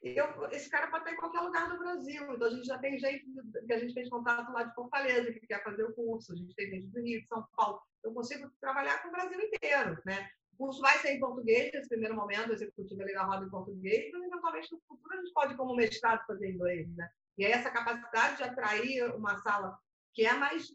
Eu, 0.01 0.25
esse 0.51 0.69
cara 0.69 0.87
pode 0.87 1.03
estar 1.03 1.13
em 1.13 1.19
qualquer 1.19 1.39
lugar 1.39 1.69
do 1.69 1.79
Brasil. 1.79 2.33
Então, 2.33 2.47
a 2.47 2.49
gente 2.49 2.65
já 2.65 2.77
tem 2.79 2.99
gente 2.99 3.25
que 3.65 3.73
a 3.73 3.79
gente 3.79 3.93
fez 3.93 4.09
contato 4.09 4.51
lá 4.51 4.63
de 4.63 4.75
Fortaleza, 4.75 5.31
que 5.31 5.47
quer 5.47 5.63
fazer 5.63 5.85
o 5.85 5.93
curso. 5.93 6.33
A 6.33 6.35
gente 6.35 6.53
tem 6.53 6.69
gente 6.69 6.87
do 6.87 7.01
Rio, 7.01 7.21
de 7.21 7.27
São 7.27 7.47
Paulo. 7.55 7.81
Eu 8.03 8.13
consigo 8.13 8.51
trabalhar 8.59 9.01
com 9.01 9.07
o 9.07 9.11
Brasil 9.11 9.39
inteiro, 9.39 9.97
né? 10.05 10.29
O 10.53 10.65
curso 10.65 10.81
vai 10.81 10.97
ser 10.99 11.13
em 11.13 11.19
português, 11.19 11.71
nesse 11.73 11.89
primeiro 11.89 12.15
momento, 12.15 12.49
o 12.49 12.53
executivo 12.53 13.01
ali 13.01 13.13
na 13.13 13.23
roda 13.23 13.45
em 13.45 13.49
português, 13.49 14.11
mas 14.11 14.23
eventualmente 14.23 14.71
no 14.71 14.79
futuro 14.87 15.13
a 15.13 15.17
gente 15.17 15.33
pode, 15.33 15.57
como 15.57 15.75
mestrado, 15.75 16.25
fazer 16.27 16.51
inglês, 16.51 16.87
né? 16.95 17.09
E 17.37 17.45
aí 17.45 17.51
essa 17.51 17.71
capacidade 17.71 18.37
de 18.37 18.43
atrair 18.43 19.15
uma 19.15 19.37
sala 19.41 19.77
que 20.13 20.25
é 20.25 20.33
mais 20.33 20.67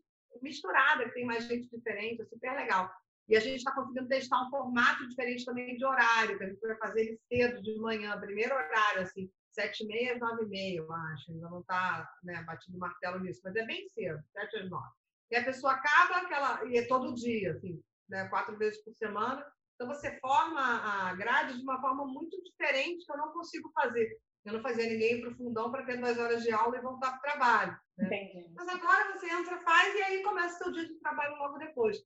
misturada, 0.42 1.04
que 1.04 1.14
tem 1.14 1.24
mais 1.24 1.44
gente 1.44 1.68
diferente, 1.70 2.22
é 2.22 2.24
super 2.24 2.52
legal. 2.54 2.90
E 3.28 3.36
a 3.36 3.40
gente 3.40 3.56
está 3.56 3.72
conseguindo 3.72 4.08
testar 4.08 4.42
um 4.42 4.50
formato 4.50 5.06
diferente 5.08 5.44
também 5.44 5.76
de 5.76 5.84
horário, 5.84 6.36
que 6.36 6.44
a 6.44 6.48
gente 6.48 6.60
vai 6.60 6.76
fazer 6.76 7.00
ele 7.00 7.20
cedo, 7.28 7.62
de 7.62 7.78
manhã, 7.78 8.18
primeiro 8.18 8.54
horário, 8.54 9.02
assim, 9.02 9.30
sete 9.50 9.84
e 9.84 9.86
meia, 9.86 10.18
nove 10.18 10.44
e 10.44 10.48
meia, 10.48 10.78
eu 10.78 10.92
acho. 10.92 11.30
Ainda 11.30 11.48
não 11.50 11.60
está 11.60 12.10
né, 12.22 12.42
batido 12.42 12.78
martelo 12.78 13.20
nisso, 13.20 13.40
mas 13.44 13.54
é 13.54 13.64
bem 13.66 13.86
cedo, 13.88 14.22
sete 14.32 14.56
às 14.56 14.70
nove. 14.70 14.88
E 15.30 15.36
a 15.36 15.44
pessoa 15.44 15.74
acaba 15.74 16.16
aquela, 16.22 16.64
e 16.66 16.78
é 16.78 16.86
todo 16.86 17.14
dia, 17.14 17.52
assim, 17.52 17.80
né, 18.08 18.26
quatro 18.28 18.56
vezes 18.56 18.82
por 18.82 18.94
semana, 18.94 19.44
então, 19.78 19.86
você 19.86 20.18
forma 20.18 20.60
a 20.60 21.14
grade 21.14 21.56
de 21.56 21.62
uma 21.62 21.80
forma 21.80 22.04
muito 22.04 22.36
diferente 22.42 23.06
que 23.06 23.12
eu 23.12 23.16
não 23.16 23.32
consigo 23.32 23.70
fazer. 23.70 24.18
Eu 24.44 24.54
não 24.54 24.60
fazia 24.60 24.90
ninguém 24.90 25.20
para 25.20 25.30
o 25.30 25.36
fundão 25.36 25.70
para 25.70 25.84
ter 25.84 25.98
duas 25.98 26.18
horas 26.18 26.42
de 26.42 26.50
aula 26.50 26.76
e 26.76 26.80
voltar 26.80 27.10
para 27.10 27.18
o 27.18 27.20
trabalho. 27.20 27.78
Né? 27.96 28.08
Mas 28.56 28.68
agora 28.68 29.12
você 29.12 29.30
entra, 29.32 29.56
faz 29.60 29.94
e 29.94 30.02
aí 30.02 30.22
começa 30.24 30.56
o 30.56 30.58
seu 30.64 30.72
dia 30.72 30.84
de 30.84 30.98
trabalho 30.98 31.36
logo 31.36 31.58
depois. 31.58 31.96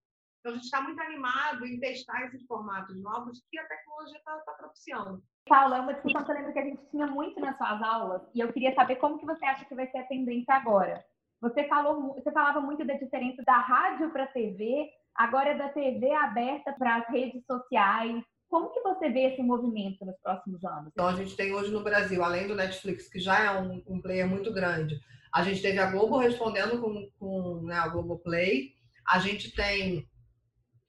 Então, 0.41 0.53
a 0.53 0.55
gente 0.55 0.65
está 0.65 0.83
muito 0.83 1.01
animado 1.01 1.65
em 1.65 1.81
testar 1.81 2.27
esses 2.27 2.45
formatos 2.47 3.01
novos 3.01 3.43
que 3.51 3.59
a 3.59 3.67
tecnologia 3.67 4.19
está 4.19 4.37
tá 4.41 4.53
propiciando. 4.53 5.23
Paula, 5.49 5.79
é 5.79 5.81
uma 5.81 5.95
discussão 5.95 6.25
que 6.25 6.31
eu 6.31 6.35
lembro 6.35 6.53
que 6.53 6.59
a 6.59 6.65
gente 6.65 6.91
tinha 6.91 7.07
muito 7.07 7.41
nas 7.41 7.57
suas 7.57 7.83
aulas 7.83 8.23
e 8.35 8.41
eu 8.41 8.53
queria 8.53 8.75
saber 8.75 8.97
como 8.97 9.19
que 9.19 9.25
você 9.25 9.47
acha 9.47 9.65
que 9.65 9.75
vai 9.75 9.87
ser 9.91 9.99
a 9.99 10.07
tendência 10.07 10.55
agora. 10.55 11.03
Você, 11.41 11.67
falou, 11.69 12.15
você 12.15 12.31
falava 12.31 12.61
muito 12.61 12.85
da 12.85 12.95
diferença 12.95 13.43
da 13.45 13.57
rádio 13.57 14.11
para 14.11 14.25
a 14.25 14.29
TV, 14.29 14.91
agora 15.17 15.51
é 15.51 15.59
da 15.59 15.69
TV 15.69 16.11
aberta 16.13 16.73
para 16.73 16.97
as 16.97 17.09
redes 17.09 17.45
sociais. 17.47 18.23
Como 18.49 18.71
que 18.71 18.81
você 18.81 19.09
vê 19.09 19.33
esse 19.33 19.43
movimento 19.43 20.05
nos 20.05 20.17
próximos 20.21 20.63
anos? 20.65 20.91
Então, 20.93 21.09
a 21.09 21.15
gente 21.15 21.35
tem 21.35 21.53
hoje 21.55 21.71
no 21.71 21.83
Brasil, 21.83 22.23
além 22.23 22.47
do 22.47 22.55
Netflix, 22.55 23.09
que 23.09 23.19
já 23.19 23.45
é 23.45 23.61
um, 23.61 23.83
um 23.87 24.01
player 24.01 24.29
muito 24.29 24.53
grande, 24.53 25.01
a 25.33 25.43
gente 25.43 25.63
teve 25.63 25.79
a 25.79 25.91
Globo 25.91 26.19
respondendo 26.19 26.79
com, 26.79 27.09
com 27.19 27.63
né, 27.63 27.77
a 27.77 27.89
Globoplay, 27.89 28.75
a 29.09 29.19
gente 29.19 29.55
tem 29.55 30.07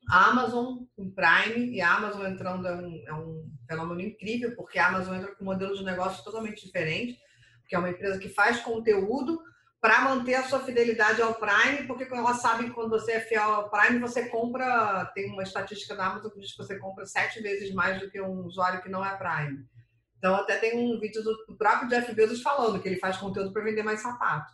a 0.10 0.30
Amazon 0.30 0.84
com 0.98 1.10
Prime, 1.10 1.74
e 1.74 1.80
a 1.80 1.96
Amazon 1.96 2.26
entrando 2.26 2.68
é 2.68 2.76
um, 2.76 3.04
é 3.08 3.14
um 3.14 3.50
fenômeno 3.66 4.02
incrível, 4.02 4.54
porque 4.56 4.78
a 4.78 4.90
Amazon 4.90 5.16
entra 5.16 5.34
com 5.34 5.44
um 5.44 5.48
modelo 5.48 5.76
de 5.76 5.86
negócio 5.86 6.24
totalmente 6.26 6.66
diferente, 6.66 7.18
que 7.70 7.76
é 7.76 7.80
uma 7.80 7.90
empresa 7.90 8.20
que 8.20 8.28
faz 8.28 8.60
conteúdo 8.60 9.40
para 9.84 10.00
manter 10.00 10.36
a 10.36 10.44
sua 10.44 10.62
fidelidade 10.62 11.22
ao 11.22 11.36
Prime, 11.36 11.86
porque 11.86 12.06
ela 12.06 12.34
sabe 12.36 12.64
que 12.64 12.70
quando 12.70 12.92
você 12.92 13.12
é 13.12 13.20
fiel 13.20 13.44
ao 13.44 13.70
Prime, 13.70 14.00
você 14.00 14.30
compra, 14.30 15.12
tem 15.14 15.30
uma 15.30 15.44
estatística 15.44 15.94
da 15.94 16.06
Amazon 16.06 16.32
que 16.32 16.40
diz 16.40 16.52
que 16.54 16.58
você 16.58 16.80
compra 16.80 17.06
sete 17.06 17.42
vezes 17.42 17.74
mais 17.74 18.00
do 18.00 18.10
que 18.10 18.22
um 18.22 18.46
usuário 18.46 18.82
que 18.82 18.88
não 18.88 19.04
é 19.04 19.18
Prime. 19.18 19.66
Então, 20.18 20.36
até 20.36 20.56
tem 20.56 20.80
um 20.80 20.98
vídeo 20.98 21.22
do 21.22 21.58
próprio 21.58 21.90
Jeff 21.90 22.16
Bezos 22.16 22.42
falando 22.42 22.82
que 22.82 22.88
ele 22.88 22.96
faz 22.96 23.18
conteúdo 23.18 23.52
para 23.52 23.62
vender 23.62 23.84
mais 23.84 24.00
sapato. 24.00 24.54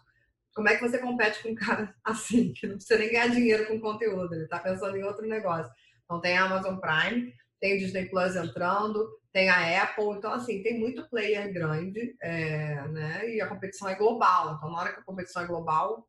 Como 0.55 0.67
é 0.67 0.75
que 0.75 0.81
você 0.81 0.97
compete 0.97 1.43
com 1.43 1.49
um 1.49 1.55
cara 1.55 1.93
assim, 2.03 2.51
que 2.51 2.65
não 2.65 2.77
precisa 2.77 2.99
nem 2.99 3.11
ganhar 3.11 3.27
dinheiro 3.27 3.67
com 3.67 3.79
conteúdo, 3.79 4.33
ele 4.33 4.45
está 4.45 4.57
pensando 4.57 4.97
em 4.97 5.03
outro 5.03 5.27
negócio. 5.27 5.71
Então, 6.05 6.19
tem 6.19 6.39
a 6.39 6.45
Amazon 6.45 6.77
Prime, 6.77 7.31
tem 7.61 7.75
o 7.75 7.77
Disney 7.77 8.09
Plus 8.09 8.35
entrando, 8.35 9.07
tem 9.31 9.49
a 9.49 9.83
Apple, 9.83 10.17
então 10.17 10.33
assim, 10.33 10.63
tem 10.63 10.79
muito 10.79 11.07
player 11.07 11.53
grande, 11.53 12.15
é, 12.21 12.87
né? 12.87 13.29
E 13.29 13.41
a 13.41 13.47
competição 13.47 13.87
é 13.87 13.95
global. 13.95 14.55
Então, 14.55 14.71
na 14.71 14.79
hora 14.79 14.93
que 14.93 14.99
a 14.99 15.03
competição 15.03 15.43
é 15.43 15.47
global, 15.47 16.07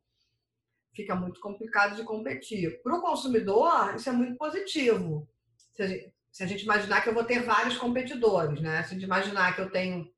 fica 0.95 1.15
muito 1.15 1.41
complicado 1.41 1.97
de 1.97 2.05
competir. 2.05 2.83
Para 2.83 2.97
o 2.97 3.03
consumidor, 3.03 3.95
isso 3.95 4.09
é 4.09 4.13
muito 4.13 4.37
positivo. 4.37 5.29
Se 5.73 5.83
a, 5.83 5.87
gente, 5.87 6.15
se 6.33 6.43
a, 6.43 6.47
gente, 6.47 6.65
imaginar 6.65 7.03
que 7.03 7.11
eu 7.11 7.15
vou 7.15 7.25
ter 7.25 7.43
vários 7.43 7.77
competidores, 7.77 8.61
né? 8.61 8.83
Se 8.85 8.91
a 8.91 8.95
gente 8.95 9.05
imaginar 9.05 9.55
que 9.55 9.61
eu 9.61 9.71
tenho 9.71 10.11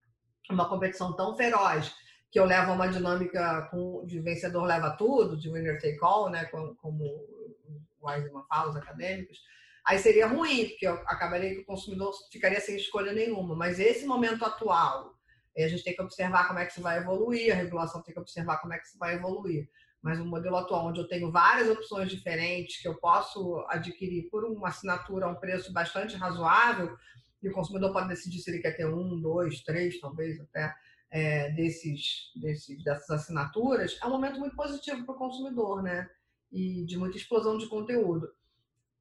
uma 0.50 0.68
competição 0.68 1.14
tão 1.14 1.36
feroz 1.36 1.92
que 2.30 2.40
eu 2.40 2.44
levo 2.46 2.72
uma 2.72 2.88
dinâmica 2.88 3.68
com, 3.70 4.06
de 4.06 4.18
vencedor 4.20 4.64
leva 4.64 4.96
tudo, 4.96 5.36
de 5.36 5.50
winner 5.50 5.78
take 5.80 5.98
all, 6.00 6.30
né? 6.30 6.44
Como, 6.46 6.74
como 6.76 7.04
o 7.04 8.08
Wiseman 8.08 8.44
fala, 8.48 8.70
os 8.70 8.76
acadêmicos 8.76 9.38
aí 9.84 9.98
seria 9.98 10.26
ruim, 10.26 10.68
porque 10.68 10.86
eu 10.86 10.94
acabaria 11.06 11.54
que 11.54 11.60
o 11.60 11.66
consumidor 11.66 12.12
ficaria 12.30 12.60
sem 12.60 12.76
escolha 12.76 13.12
nenhuma. 13.12 13.54
Mas 13.54 13.80
esse 13.80 14.06
momento 14.06 14.44
atual, 14.44 15.14
a 15.56 15.68
gente 15.68 15.84
tem 15.84 15.94
que 15.94 16.02
observar 16.02 16.46
como 16.46 16.58
é 16.58 16.66
que 16.66 16.72
isso 16.72 16.80
vai 16.80 16.98
evoluir, 16.98 17.52
a 17.52 17.56
regulação 17.56 18.02
tem 18.02 18.14
que 18.14 18.20
observar 18.20 18.58
como 18.58 18.72
é 18.72 18.78
que 18.78 18.86
isso 18.86 18.98
vai 18.98 19.14
evoluir. 19.14 19.68
Mas 20.00 20.18
o 20.18 20.24
modelo 20.24 20.56
atual, 20.56 20.86
onde 20.86 21.00
eu 21.00 21.06
tenho 21.06 21.30
várias 21.30 21.68
opções 21.68 22.10
diferentes 22.10 22.80
que 22.80 22.88
eu 22.88 22.96
posso 22.96 23.64
adquirir 23.68 24.28
por 24.30 24.44
uma 24.44 24.68
assinatura 24.68 25.26
a 25.26 25.28
um 25.28 25.36
preço 25.36 25.72
bastante 25.72 26.16
razoável, 26.16 26.96
e 27.42 27.48
o 27.48 27.52
consumidor 27.52 27.92
pode 27.92 28.08
decidir 28.08 28.38
se 28.38 28.50
ele 28.50 28.60
quer 28.60 28.76
ter 28.76 28.86
um, 28.86 29.20
dois, 29.20 29.62
três, 29.62 29.98
talvez 30.00 30.40
até, 30.40 30.74
é, 31.10 31.50
desses, 31.50 32.30
desses, 32.36 32.82
dessas 32.82 33.10
assinaturas, 33.10 33.98
é 34.00 34.06
um 34.06 34.10
momento 34.10 34.38
muito 34.38 34.56
positivo 34.56 35.04
para 35.04 35.14
o 35.14 35.18
consumidor, 35.18 35.82
né? 35.82 36.08
E 36.50 36.84
de 36.84 36.96
muita 36.96 37.16
explosão 37.16 37.58
de 37.58 37.66
conteúdo 37.66 38.28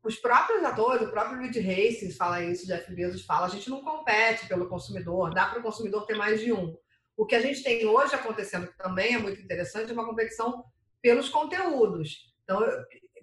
os 0.03 0.15
próprios 0.15 0.63
atores, 0.63 1.07
o 1.07 1.11
próprio 1.11 1.39
Reed 1.39 1.55
Hastings 1.57 2.17
fala 2.17 2.43
isso, 2.43 2.65
Jeff 2.65 2.91
Bezos 2.93 3.23
fala, 3.23 3.45
a 3.45 3.49
gente 3.49 3.69
não 3.69 3.81
compete 3.81 4.47
pelo 4.47 4.67
consumidor, 4.67 5.33
dá 5.33 5.45
para 5.45 5.59
o 5.59 5.63
consumidor 5.63 6.05
ter 6.05 6.15
mais 6.15 6.39
de 6.39 6.51
um. 6.51 6.75
O 7.15 7.25
que 7.25 7.35
a 7.35 7.41
gente 7.41 7.61
tem 7.61 7.85
hoje 7.85 8.15
acontecendo, 8.15 8.67
que 8.67 8.77
também 8.77 9.13
é 9.13 9.19
muito 9.19 9.39
interessante, 9.39 9.91
é 9.91 9.93
uma 9.93 10.05
competição 10.05 10.63
pelos 11.01 11.29
conteúdos. 11.29 12.33
Então, 12.43 12.59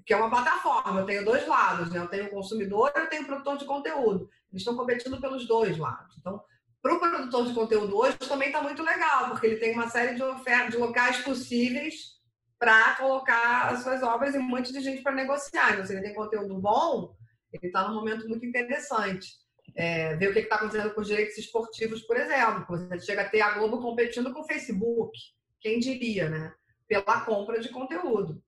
que 0.06 0.14
é 0.14 0.16
uma 0.16 0.30
plataforma, 0.30 1.00
eu 1.00 1.06
tenho 1.06 1.24
dois 1.24 1.46
lados, 1.46 1.90
né? 1.90 1.98
Eu 1.98 2.06
tenho 2.06 2.26
o 2.26 2.30
consumidor 2.30 2.92
e 2.94 3.00
eu 3.00 3.08
tenho 3.08 3.22
o 3.22 3.26
produtor 3.26 3.58
de 3.58 3.64
conteúdo. 3.64 4.30
Eles 4.50 4.62
estão 4.62 4.76
competindo 4.76 5.20
pelos 5.20 5.46
dois 5.46 5.76
lados. 5.76 6.16
Então, 6.18 6.42
para 6.80 6.94
o 6.94 7.00
produtor 7.00 7.46
de 7.46 7.54
conteúdo 7.54 7.96
hoje 7.96 8.16
também 8.18 8.48
está 8.48 8.62
muito 8.62 8.82
legal, 8.82 9.30
porque 9.30 9.46
ele 9.46 9.56
tem 9.56 9.74
uma 9.74 9.88
série 9.88 10.14
de 10.14 10.22
ofertas, 10.22 10.70
de 10.70 10.76
locais 10.76 11.18
possíveis 11.18 12.17
para 12.58 12.96
colocar 12.96 13.72
as 13.72 13.82
suas 13.82 14.02
obras 14.02 14.34
e 14.34 14.38
um 14.38 14.42
monte 14.42 14.72
de 14.72 14.80
gente 14.80 15.02
para 15.02 15.14
negociar. 15.14 15.72
Então, 15.72 15.86
se 15.86 15.92
ele 15.92 16.02
tem 16.02 16.14
conteúdo 16.14 16.58
bom, 16.58 17.14
ele 17.52 17.66
está 17.66 17.86
num 17.86 17.94
momento 17.94 18.28
muito 18.28 18.44
interessante. 18.44 19.28
É, 19.76 20.16
ver 20.16 20.30
o 20.30 20.32
que 20.32 20.40
está 20.40 20.56
acontecendo 20.56 20.92
com 20.92 21.00
os 21.00 21.06
direitos 21.06 21.38
esportivos, 21.38 22.02
por 22.02 22.16
exemplo. 22.16 22.66
Você 22.68 23.00
chega 23.00 23.22
a 23.22 23.28
ter 23.28 23.40
a 23.42 23.52
Globo 23.52 23.80
competindo 23.80 24.32
com 24.32 24.40
o 24.40 24.46
Facebook. 24.46 25.16
Quem 25.60 25.78
diria, 25.78 26.28
né? 26.28 26.52
Pela 26.88 27.20
compra 27.20 27.60
de 27.60 27.68
conteúdo. 27.68 28.42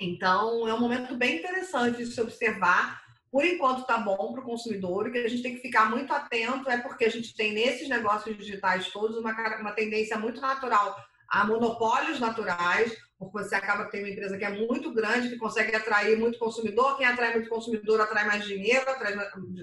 Então, 0.00 0.68
é 0.68 0.72
um 0.72 0.80
momento 0.80 1.16
bem 1.16 1.38
interessante 1.38 1.98
de 1.98 2.06
se 2.06 2.20
observar. 2.20 3.02
Por 3.30 3.44
enquanto, 3.44 3.80
está 3.80 3.98
bom 3.98 4.32
para 4.32 4.42
o 4.42 4.44
consumidor. 4.44 5.08
O 5.08 5.12
que 5.12 5.18
a 5.18 5.28
gente 5.28 5.42
tem 5.42 5.54
que 5.54 5.62
ficar 5.62 5.90
muito 5.90 6.12
atento 6.12 6.70
é 6.70 6.78
porque 6.78 7.06
a 7.06 7.10
gente 7.10 7.34
tem 7.34 7.52
nesses 7.52 7.88
negócios 7.88 8.36
digitais 8.36 8.92
todos 8.92 9.16
uma, 9.16 9.32
uma 9.58 9.72
tendência 9.72 10.16
muito 10.16 10.40
natural 10.40 10.96
a 11.32 11.46
monopólios 11.46 12.20
naturais, 12.20 12.96
porque 13.18 13.38
você 13.38 13.54
acaba 13.54 13.86
tendo 13.86 14.04
uma 14.04 14.10
empresa 14.10 14.36
que 14.36 14.44
é 14.44 14.50
muito 14.50 14.92
grande, 14.92 15.30
que 15.30 15.36
consegue 15.36 15.74
atrair 15.74 16.18
muito 16.18 16.38
consumidor. 16.38 16.96
Quem 16.96 17.06
atrai 17.06 17.32
muito 17.32 17.48
consumidor 17.48 18.00
atrai 18.00 18.26
mais 18.26 18.44
dinheiro, 18.44 18.88
atrai 18.90 19.16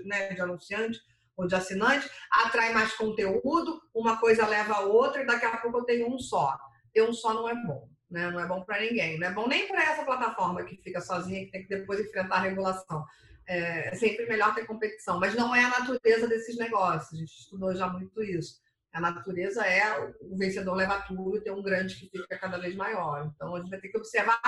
né, 0.03 0.33
de 0.33 0.41
anunciante 0.41 0.99
ou 1.37 1.47
de 1.47 1.55
assinante, 1.55 2.09
atrai 2.31 2.73
mais 2.73 2.93
conteúdo, 2.95 3.81
uma 3.93 4.17
coisa 4.17 4.47
leva 4.47 4.73
a 4.73 4.81
outra 4.81 5.21
e 5.21 5.25
daqui 5.25 5.45
a 5.45 5.57
pouco 5.57 5.77
eu 5.77 5.85
tenho 5.85 6.13
um 6.13 6.17
só. 6.17 6.57
Ter 6.91 7.03
um 7.03 7.13
só 7.13 7.33
não 7.33 7.47
é 7.47 7.55
bom 7.55 7.87
né? 8.09 8.29
Não 8.31 8.39
é 8.39 8.47
bom 8.47 8.63
para 8.63 8.81
ninguém. 8.81 9.19
Não 9.19 9.27
é 9.27 9.33
bom 9.33 9.47
nem 9.47 9.67
para 9.67 9.83
essa 9.83 10.03
plataforma 10.03 10.63
que 10.63 10.77
fica 10.77 10.99
sozinha, 10.99 11.45
que 11.45 11.51
tem 11.51 11.63
que 11.63 11.69
depois 11.69 11.99
enfrentar 11.99 12.37
a 12.37 12.41
regulação. 12.41 13.05
É, 13.47 13.89
é 13.89 13.95
sempre 13.95 14.25
melhor 14.27 14.53
ter 14.53 14.65
competição, 14.65 15.19
mas 15.19 15.35
não 15.35 15.55
é 15.55 15.63
a 15.63 15.79
natureza 15.79 16.27
desses 16.27 16.57
negócios. 16.57 17.13
A 17.13 17.17
gente 17.17 17.33
estudou 17.33 17.75
já 17.75 17.87
muito 17.87 18.21
isso. 18.23 18.59
A 18.93 18.99
natureza 18.99 19.65
é 19.65 20.13
o 20.21 20.37
vencedor 20.37 20.75
leva 20.75 21.01
tudo 21.07 21.37
e 21.37 21.41
tem 21.41 21.53
um 21.53 21.61
grande 21.61 21.95
que 21.95 22.09
fica 22.09 22.39
cada 22.39 22.57
vez 22.57 22.75
maior. 22.75 23.31
Então 23.33 23.55
a 23.55 23.59
gente 23.59 23.69
vai 23.69 23.79
ter 23.79 23.89
que 23.89 23.97
observar 23.97 24.39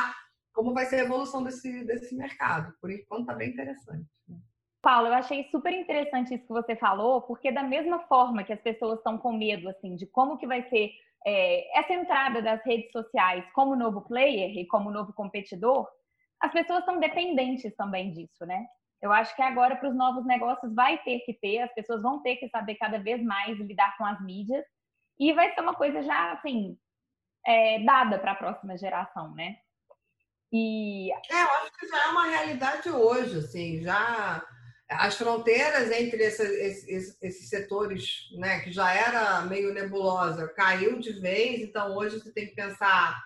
como 0.54 0.74
vai 0.74 0.86
ser 0.86 0.98
a 0.98 1.04
evolução 1.04 1.44
desse, 1.44 1.86
desse 1.86 2.16
mercado. 2.16 2.74
Por 2.82 2.92
enquanto 2.92 3.22
está 3.22 3.34
bem 3.34 3.50
interessante. 3.50 4.08
Né? 4.28 4.38
Paulo, 4.82 5.08
eu 5.08 5.14
achei 5.14 5.48
super 5.52 5.72
interessante 5.72 6.34
isso 6.34 6.48
que 6.48 6.54
você 6.54 6.76
falou, 6.76 7.22
porque 7.22 7.52
da 7.52 7.64
mesma 7.64 8.00
forma 8.08 8.44
que 8.44 8.52
as 8.52 8.62
pessoas 8.62 8.98
estão 8.98 9.18
com 9.18 9.32
medo 9.32 9.70
assim 9.70 9.96
de 9.96 10.08
como 10.08 10.38
que 10.38 10.48
vai 10.48 10.68
ser 10.70 10.92
é, 11.26 11.80
essa 11.80 11.94
entrada 11.94 12.42
das 12.42 12.64
redes 12.66 12.92
sociais 12.92 13.46
como 13.54 13.76
novo 13.76 14.02
player 14.02 14.58
e 14.58 14.66
como 14.66 14.90
novo 14.90 15.14
competidor, 15.14 15.88
as 16.40 16.52
pessoas 16.52 16.80
estão 16.80 17.00
dependentes 17.00 17.76
também 17.76 18.12
disso, 18.12 18.44
né? 18.46 18.66
Eu 19.02 19.12
acho 19.12 19.36
que 19.36 19.42
agora 19.42 19.76
para 19.76 19.90
os 19.90 19.96
novos 19.96 20.26
negócios 20.26 20.74
vai 20.74 20.98
ter 21.04 21.20
que 21.22 21.34
ter, 21.34 21.60
as 21.60 21.74
pessoas 21.74 22.02
vão 22.02 22.22
ter 22.22 22.36
que 22.36 22.50
saber 22.50 22.76
cada 22.76 23.00
vez 23.00 23.24
mais 23.24 23.58
lidar 23.58 23.98
com 23.98 24.06
as 24.06 24.22
mídias 24.22 24.64
e 25.20 25.34
vai 25.34 25.54
ser 25.54 25.62
uma 25.62 25.74
coisa 25.74 26.04
já 26.04 26.34
assim 26.34 26.78
é, 27.46 27.80
dada 27.84 28.20
para 28.20 28.34
a 28.34 28.36
próxima 28.36 28.78
geração, 28.78 29.34
né? 29.34 29.58
E 30.54 31.12
é, 31.12 31.44
eu 31.44 31.48
acho 31.48 31.72
que 31.80 31.88
já 31.88 32.04
é 32.04 32.08
uma 32.10 32.28
realidade 32.28 32.90
hoje, 32.90 33.38
assim, 33.38 33.82
já 33.82 34.46
as 34.90 35.16
fronteiras 35.16 35.90
entre 35.92 36.24
esse, 36.24 36.44
esse, 36.44 37.18
esses 37.22 37.50
setores, 37.50 38.30
né, 38.38 38.60
que 38.60 38.72
já 38.72 38.94
era 38.94 39.42
meio 39.44 39.74
nebulosa, 39.74 40.50
caiu 40.50 41.00
de 41.00 41.14
vez. 41.14 41.62
Então, 41.62 41.96
hoje 41.96 42.20
você 42.20 42.32
tem 42.34 42.48
que 42.48 42.56
pensar 42.56 43.18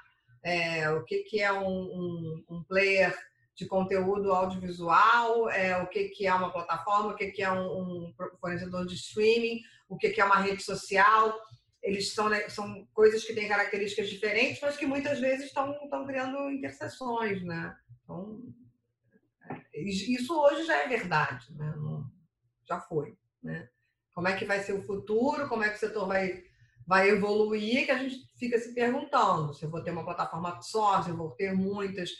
é, 0.43 0.89
o 0.91 1.03
que, 1.03 1.23
que 1.23 1.41
é 1.41 1.51
um, 1.51 1.67
um, 1.67 2.45
um, 2.49 2.63
player 2.63 3.17
de 3.55 3.65
conteúdo 3.65 4.33
audiovisual, 4.33 5.49
é, 5.49 5.81
o 5.81 5.87
que, 5.87 6.09
que 6.09 6.27
é 6.27 6.33
uma 6.33 6.51
plataforma, 6.51 7.11
o 7.11 7.15
que, 7.15 7.31
que 7.31 7.41
é 7.41 7.51
um, 7.51 8.07
um 8.07 8.13
fornecedor 8.39 8.85
de 8.85 8.95
streaming, 8.95 9.61
o 9.87 9.97
que, 9.97 10.09
que 10.09 10.19
é 10.19 10.25
uma 10.25 10.41
rede 10.41 10.61
social. 10.61 11.39
Eles 11.81 12.13
são, 12.13 12.27
né, 12.27 12.49
são 12.49 12.85
coisas 12.93 13.23
que 13.23 13.33
têm 13.33 13.47
características 13.47 14.09
diferentes, 14.09 14.59
mas 14.61 14.75
que 14.75 14.85
muitas 14.85 15.19
vezes 15.19 15.45
estão, 15.45 15.73
criando 16.05 16.49
interseções, 16.51 17.43
né? 17.43 17.75
Então, 18.03 18.43
isso 19.73 20.37
hoje 20.37 20.65
já 20.65 20.83
é 20.83 20.87
verdade, 20.87 21.53
né? 21.55 21.73
já 22.67 22.79
foi. 22.79 23.17
Né? 23.41 23.69
Como 24.13 24.27
é 24.27 24.35
que 24.35 24.45
vai 24.45 24.59
ser 24.59 24.73
o 24.73 24.83
futuro, 24.83 25.47
como 25.47 25.63
é 25.63 25.69
que 25.69 25.75
o 25.75 25.79
setor 25.79 26.07
vai, 26.07 26.43
vai 26.85 27.09
evoluir, 27.09 27.85
que 27.85 27.91
a 27.91 27.97
gente 27.97 28.27
fica 28.37 28.57
se 28.57 28.73
perguntando 28.73 29.53
se 29.53 29.63
eu 29.63 29.69
vou 29.69 29.81
ter 29.81 29.91
uma 29.91 30.03
plataforma 30.03 30.59
só, 30.61 31.01
se 31.01 31.09
eu 31.09 31.17
vou 31.17 31.31
ter 31.31 31.53
muitas, 31.53 32.11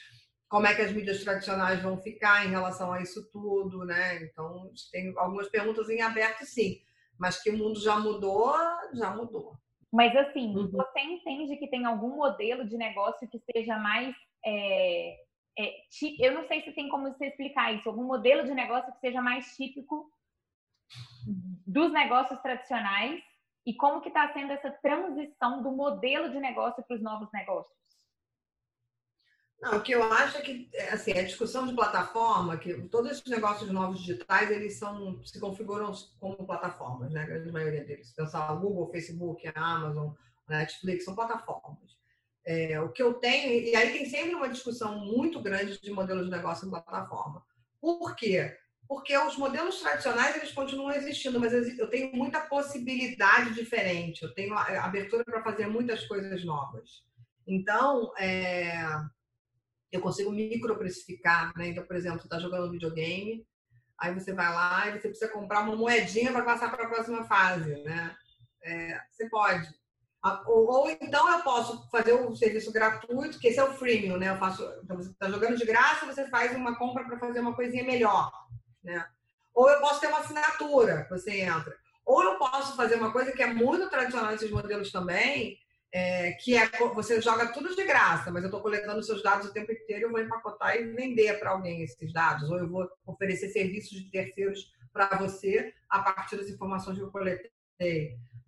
como 0.48 0.68
é 0.68 0.76
que 0.76 0.82
as 0.82 0.92
mídias 0.92 1.24
tradicionais 1.24 1.82
vão 1.82 1.98
ficar 1.98 2.46
em 2.46 2.50
relação 2.50 2.92
a 2.94 3.02
isso 3.02 3.30
tudo, 3.32 3.84
né? 3.86 4.24
Então, 4.24 4.72
tem 4.92 5.14
algumas 5.18 5.50
perguntas 5.50 5.90
em 5.90 6.02
aberto, 6.02 6.46
sim, 6.46 6.82
mas 7.20 7.42
que 7.42 7.50
o 7.50 7.58
mundo 7.58 7.80
já 7.80 8.00
mudou, 8.00 8.56
já 8.94 9.16
mudou. 9.16 9.58
Mas 9.92 10.16
assim, 10.16 10.56
uhum. 10.56 10.70
você 10.72 11.00
entende 11.00 11.58
que 11.58 11.70
tem 11.70 11.86
algum 11.86 12.16
modelo 12.16 12.68
de 12.68 12.78
negócio 12.78 13.28
que 13.30 13.42
seja 13.52 13.78
mais 13.78 14.14
é, 14.46 15.16
é, 15.58 15.74
eu 16.20 16.34
não 16.34 16.48
sei 16.48 16.62
se 16.62 16.74
tem 16.74 16.90
como 16.90 17.08
você 17.08 17.28
explicar 17.28 17.74
isso, 17.74 17.88
algum 17.88 18.04
modelo 18.04 18.46
de 18.46 18.54
negócio 18.54 18.92
que 18.94 19.00
seja 19.00 19.22
mais 19.22 19.56
típico 19.56 20.10
dos 21.66 21.92
negócios 21.94 22.40
tradicionais 22.42 23.24
e 23.66 23.74
como 23.74 24.02
que 24.02 24.10
está 24.10 24.32
sendo 24.34 24.52
essa 24.52 24.70
transição 24.70 25.64
do 25.64 25.72
modelo 25.72 26.30
de 26.30 26.40
negócio 26.40 26.84
para 26.84 26.96
os 26.96 27.02
novos 27.02 27.30
negócios? 27.34 27.74
Não, 29.66 29.80
o 29.80 29.82
que 29.82 29.94
eu 29.94 30.04
acho 30.04 30.38
é 30.38 30.42
que 30.42 30.70
assim, 30.92 31.12
a 31.14 31.24
discussão 31.24 31.66
de 31.66 31.74
plataforma, 31.74 32.56
que 32.56 32.72
todos 32.84 33.10
esses 33.10 33.26
negócios 33.26 33.72
novos 33.72 34.00
digitais, 34.00 34.52
eles 34.52 34.76
são, 34.76 35.20
se 35.26 35.40
configuram 35.40 35.92
como 36.20 36.46
plataformas, 36.46 37.12
né? 37.12 37.24
A 37.24 37.26
grande 37.26 37.52
maioria 37.52 37.84
deles. 37.84 38.12
Pensar 38.12 38.52
o 38.54 38.60
Google, 38.60 38.92
Facebook, 38.92 39.52
Amazon, 39.56 40.12
Netflix, 40.48 41.04
são 41.04 41.16
plataformas. 41.16 41.98
É, 42.46 42.80
o 42.80 42.90
que 42.90 43.02
eu 43.02 43.16
tenho, 43.16 43.52
e 43.52 43.76
aí 43.76 43.92
tem 43.92 44.06
sempre 44.06 44.36
uma 44.36 44.50
discussão 44.50 45.00
muito 45.00 45.42
grande 45.42 45.82
de 45.82 45.92
modelos 45.92 46.26
de 46.26 46.32
negócio 46.32 46.68
em 46.68 46.70
plataforma. 46.70 47.44
Por 47.82 48.16
quê? 48.16 48.56
Porque 48.88 49.18
os 49.18 49.36
modelos 49.36 49.82
tradicionais 49.82 50.36
eles 50.36 50.52
continuam 50.52 50.92
existindo, 50.92 51.40
mas 51.40 51.54
eu 51.54 51.90
tenho 51.90 52.16
muita 52.16 52.40
possibilidade 52.42 53.56
diferente, 53.56 54.22
eu 54.22 54.32
tenho 54.32 54.54
abertura 54.56 55.24
para 55.24 55.42
fazer 55.42 55.66
muitas 55.66 56.06
coisas 56.06 56.46
novas. 56.46 57.04
Então, 57.48 58.14
é, 58.20 58.76
eu 59.96 60.02
consigo 60.02 60.32
microprecificar, 60.32 61.52
né? 61.58 61.70
Então, 61.70 61.86
por 61.86 61.96
exemplo, 61.96 62.20
você 62.20 62.28
está 62.28 62.40
jogando 62.40 62.72
videogame, 62.72 63.46
aí 63.98 64.14
você 64.14 64.34
vai 64.34 64.54
lá 64.54 64.88
e 64.88 65.00
você 65.00 65.08
precisa 65.08 65.32
comprar 65.32 65.62
uma 65.62 65.76
moedinha 65.76 66.32
para 66.32 66.44
passar 66.44 66.70
para 66.72 66.86
a 66.86 66.90
próxima 66.90 67.24
fase, 67.26 67.76
né? 67.84 68.16
É, 68.64 69.00
você 69.12 69.30
pode. 69.30 69.68
Ou, 70.48 70.68
ou, 70.68 70.90
então 70.90 71.32
eu 71.32 71.44
posso 71.44 71.88
fazer 71.92 72.14
um 72.14 72.36
serviço 72.36 72.72
gratuito, 72.72 73.40
que 73.40 73.48
esse 73.48 73.60
é 73.60 73.64
o 73.64 73.74
freemium, 73.74 74.18
né? 74.18 74.32
Eu 74.32 74.38
faço, 74.38 74.64
então 74.84 74.98
você 74.98 75.12
está 75.12 75.30
jogando 75.30 75.56
de 75.56 75.66
graça, 75.66 76.06
você 76.06 76.28
faz 76.30 76.56
uma 76.56 76.76
compra 76.76 77.04
para 77.04 77.20
fazer 77.20 77.40
uma 77.40 77.54
coisinha 77.54 77.84
melhor, 77.84 78.32
né? 78.84 79.06
Ou 79.54 79.70
eu 79.70 79.80
posso 79.80 80.02
ter 80.02 80.08
uma 80.08 80.20
assinatura, 80.20 81.08
você 81.10 81.42
entra. 81.42 81.76
Ou 82.04 82.24
eu 82.24 82.38
posso 82.38 82.76
fazer 82.76 82.96
uma 82.96 83.12
coisa 83.12 83.32
que 83.32 83.42
é 83.42 83.54
muito 83.54 83.90
tradicional 83.90 84.32
nesses 84.32 84.52
modelos 84.52 84.92
também, 84.92 85.60
é, 85.98 86.34
que 86.34 86.58
é 86.58 86.70
você 86.94 87.22
joga 87.22 87.54
tudo 87.54 87.74
de 87.74 87.86
graça, 87.86 88.30
mas 88.30 88.44
eu 88.44 88.50
estou 88.50 88.60
coletando 88.60 89.02
seus 89.02 89.24
dados 89.24 89.48
o 89.48 89.54
tempo 89.54 89.72
inteiro, 89.72 90.08
eu 90.08 90.12
vou 90.12 90.20
empacotar 90.20 90.76
e 90.76 90.84
vender 90.92 91.40
para 91.40 91.52
alguém 91.52 91.84
esses 91.84 92.12
dados, 92.12 92.50
ou 92.50 92.58
eu 92.58 92.68
vou 92.68 92.86
oferecer 93.06 93.48
serviços 93.48 94.04
de 94.04 94.12
terceiros 94.12 94.74
para 94.92 95.18
você 95.18 95.74
a 95.90 96.02
partir 96.02 96.36
das 96.36 96.50
informações 96.50 96.98
que 96.98 97.04
eu 97.06 97.12
coletei. 97.12 97.50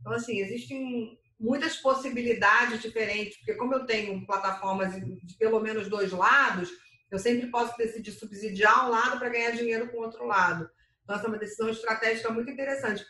Então, 0.01 0.11
assim, 0.11 0.39
existem 0.39 1.17
muitas 1.39 1.77
possibilidades 1.77 2.81
diferentes, 2.81 3.37
porque 3.37 3.53
como 3.53 3.73
eu 3.75 3.85
tenho 3.85 4.25
plataformas 4.25 4.93
de 5.01 5.37
pelo 5.37 5.61
menos 5.61 5.87
dois 5.87 6.11
lados, 6.11 6.69
eu 7.09 7.17
sempre 7.17 7.47
posso 7.47 7.77
decidir 7.77 8.11
subsidiar 8.11 8.87
um 8.87 8.89
lado 8.89 9.19
para 9.19 9.29
ganhar 9.29 9.51
dinheiro 9.51 9.87
com 9.87 9.99
o 9.99 10.01
outro 10.01 10.27
lado. 10.27 10.69
Então, 11.05 11.15
essa 11.15 11.27
é 11.27 11.29
uma 11.29 11.37
decisão 11.37 11.69
estratégica 11.69 12.29
muito 12.29 12.51
interessante. 12.51 13.05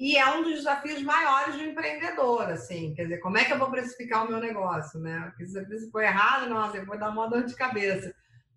E 0.00 0.16
é 0.16 0.26
um 0.34 0.42
dos 0.42 0.54
desafios 0.54 1.02
maiores 1.02 1.56
do 1.56 1.62
empreendedor, 1.62 2.48
assim, 2.48 2.94
quer 2.94 3.02
dizer, 3.02 3.18
como 3.18 3.36
é 3.36 3.44
que 3.44 3.52
eu 3.52 3.58
vou 3.58 3.70
precificar 3.70 4.24
o 4.24 4.30
meu 4.30 4.40
negócio, 4.40 4.98
né? 4.98 5.26
Porque 5.26 5.46
se 5.46 5.62
precificou 5.66 6.00
errado, 6.00 6.48
nossa, 6.48 6.78
eu 6.78 6.86
vou 6.86 6.98
dar 6.98 7.10
uma 7.10 7.28
dor 7.28 7.44
de 7.44 7.54
cabeça. 7.54 8.10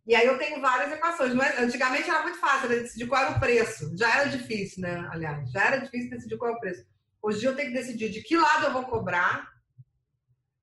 E 0.08 0.16
aí 0.16 0.26
eu 0.26 0.38
tenho 0.38 0.62
várias 0.62 0.94
equações. 0.94 1.34
Mas 1.34 1.60
antigamente 1.60 2.10
era 2.10 2.24
muito 2.24 2.40
fácil 2.40 2.70
decidir 2.70 3.08
qual 3.08 3.26
era 3.26 3.36
o 3.36 3.40
preço. 3.42 3.92
Já 3.98 4.22
era 4.22 4.30
difícil, 4.30 4.84
né? 4.84 5.06
Aliás, 5.12 5.52
já 5.52 5.66
era 5.66 5.78
difícil 5.80 6.12
decidir 6.12 6.38
qual 6.38 6.52
é 6.52 6.56
o 6.56 6.60
preço. 6.62 6.86
Hoje 7.22 7.44
eu 7.44 7.54
tenho 7.54 7.74
que 7.74 7.78
decidir 7.78 8.10
de 8.10 8.22
que 8.22 8.38
lado 8.38 8.68
eu 8.68 8.72
vou 8.72 8.86
cobrar, 8.86 9.50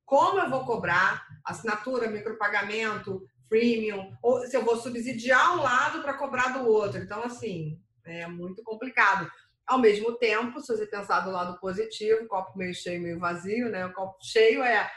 como 0.06 0.40
eu 0.40 0.48
vou 0.48 0.64
cobrar, 0.64 1.26
assinatura, 1.44 2.08
micropagamento, 2.08 3.22
freemium, 3.50 4.16
ou 4.22 4.46
se 4.46 4.56
eu 4.56 4.64
vou 4.64 4.76
subsidiar 4.76 5.58
um 5.58 5.62
lado 5.62 6.00
para 6.00 6.14
cobrar 6.14 6.54
do 6.54 6.66
outro. 6.66 7.02
Então, 7.02 7.22
assim, 7.22 7.78
é 8.02 8.26
muito 8.26 8.62
complicado. 8.62 9.30
Ao 9.66 9.78
mesmo 9.78 10.16
tempo, 10.16 10.60
se 10.60 10.76
você 10.76 10.86
pensar 10.86 11.20
do 11.20 11.30
lado 11.30 11.58
positivo, 11.60 12.26
copo 12.26 12.58
meio 12.58 12.74
cheio, 12.74 13.00
meio 13.00 13.18
vazio, 13.18 13.68
né? 13.68 13.86
O 13.86 13.92
copo 13.92 14.18
cheio 14.20 14.62
é, 14.62 14.90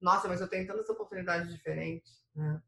nossa, 0.00 0.28
mas 0.28 0.40
eu 0.40 0.48
tenho 0.48 0.66
tantas 0.66 0.88
oportunidades 0.88 1.52
diferentes. 1.52 2.22
Né? 2.34 2.60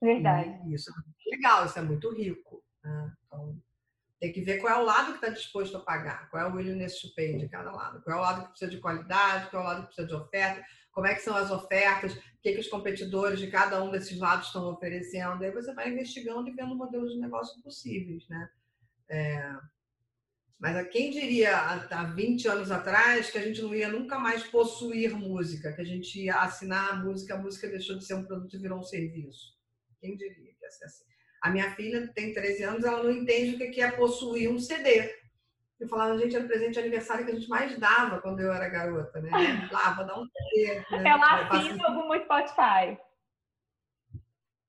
Verdade. 0.00 0.60
E 0.66 0.74
isso 0.74 0.90
é 0.90 1.30
legal, 1.30 1.66
isso 1.66 1.78
é 1.78 1.82
muito 1.82 2.10
rico. 2.12 2.62
Né? 2.82 3.12
Então, 3.26 3.58
tem 4.20 4.32
que 4.32 4.40
ver 4.40 4.58
qual 4.58 4.78
é 4.78 4.82
o 4.82 4.84
lado 4.84 5.12
que 5.12 5.24
está 5.24 5.28
disposto 5.28 5.76
a 5.76 5.80
pagar, 5.80 6.30
qual 6.30 6.42
é 6.42 6.48
o 6.48 6.54
willingness 6.54 7.00
to 7.00 7.14
pay 7.14 7.36
de 7.36 7.48
cada 7.48 7.70
lado, 7.70 8.02
qual 8.02 8.16
é 8.16 8.20
o 8.20 8.22
lado 8.22 8.42
que 8.42 8.48
precisa 8.50 8.70
de 8.70 8.78
qualidade, 8.78 9.50
qual 9.50 9.62
é 9.62 9.66
o 9.66 9.68
lado 9.68 9.80
que 9.82 9.86
precisa 9.88 10.08
de 10.08 10.14
oferta, 10.14 10.64
como 10.92 11.06
é 11.06 11.14
que 11.14 11.20
são 11.20 11.36
as 11.36 11.50
ofertas, 11.50 12.14
o 12.14 12.40
que, 12.40 12.52
que 12.52 12.60
os 12.60 12.68
competidores 12.68 13.38
de 13.38 13.50
cada 13.50 13.82
um 13.82 13.90
desses 13.90 14.18
lados 14.18 14.46
estão 14.46 14.70
oferecendo. 14.70 15.42
Aí 15.42 15.50
você 15.50 15.74
vai 15.74 15.90
investigando 15.90 16.48
e 16.48 16.52
vendo 16.52 16.76
modelos 16.76 17.12
de 17.12 17.20
negócio 17.20 17.60
possíveis, 17.62 18.26
né? 18.28 18.48
É... 19.08 19.56
Mas 20.58 20.88
quem 20.88 21.10
diria 21.10 21.56
há 21.58 22.04
20 22.04 22.48
anos 22.48 22.70
atrás 22.70 23.30
que 23.30 23.38
a 23.38 23.42
gente 23.42 23.60
não 23.60 23.74
ia 23.74 23.88
nunca 23.88 24.18
mais 24.18 24.44
possuir 24.44 25.14
música, 25.14 25.72
que 25.72 25.82
a 25.82 25.84
gente 25.84 26.24
ia 26.24 26.36
assinar 26.36 26.92
a 26.92 26.96
música, 26.96 27.34
a 27.34 27.38
música 27.38 27.68
deixou 27.68 27.98
de 27.98 28.04
ser 28.04 28.14
um 28.14 28.24
produto 28.24 28.56
e 28.56 28.60
virou 28.60 28.78
um 28.78 28.82
serviço? 28.82 29.54
Quem 30.00 30.16
diria 30.16 30.54
que 30.54 30.64
ia 30.64 30.70
ser 30.70 30.84
assim? 30.84 31.04
A 31.42 31.50
minha 31.50 31.70
filha 31.74 32.10
tem 32.14 32.32
13 32.32 32.62
anos, 32.62 32.84
ela 32.84 33.02
não 33.02 33.10
entende 33.10 33.56
o 33.56 33.58
que 33.58 33.80
é 33.80 33.90
possuir 33.90 34.50
um 34.50 34.58
CD. 34.58 35.14
Eu 35.78 35.88
falava, 35.88 36.16
gente, 36.16 36.34
era 36.34 36.44
o 36.44 36.48
presente 36.48 36.74
de 36.74 36.78
aniversário 36.78 37.26
que 37.26 37.32
a 37.32 37.34
gente 37.34 37.48
mais 37.48 37.76
dava 37.78 38.20
quando 38.20 38.40
eu 38.40 38.50
era 38.50 38.68
garota, 38.68 39.20
né? 39.20 39.68
Lá, 39.70 39.92
vou 39.92 40.06
dar 40.06 40.18
um 40.18 40.26
CD. 40.26 40.74
Né? 40.90 41.04
Ela 41.04 41.48
assina 41.48 41.86
algum 41.86 42.14
Spotify. 42.22 42.98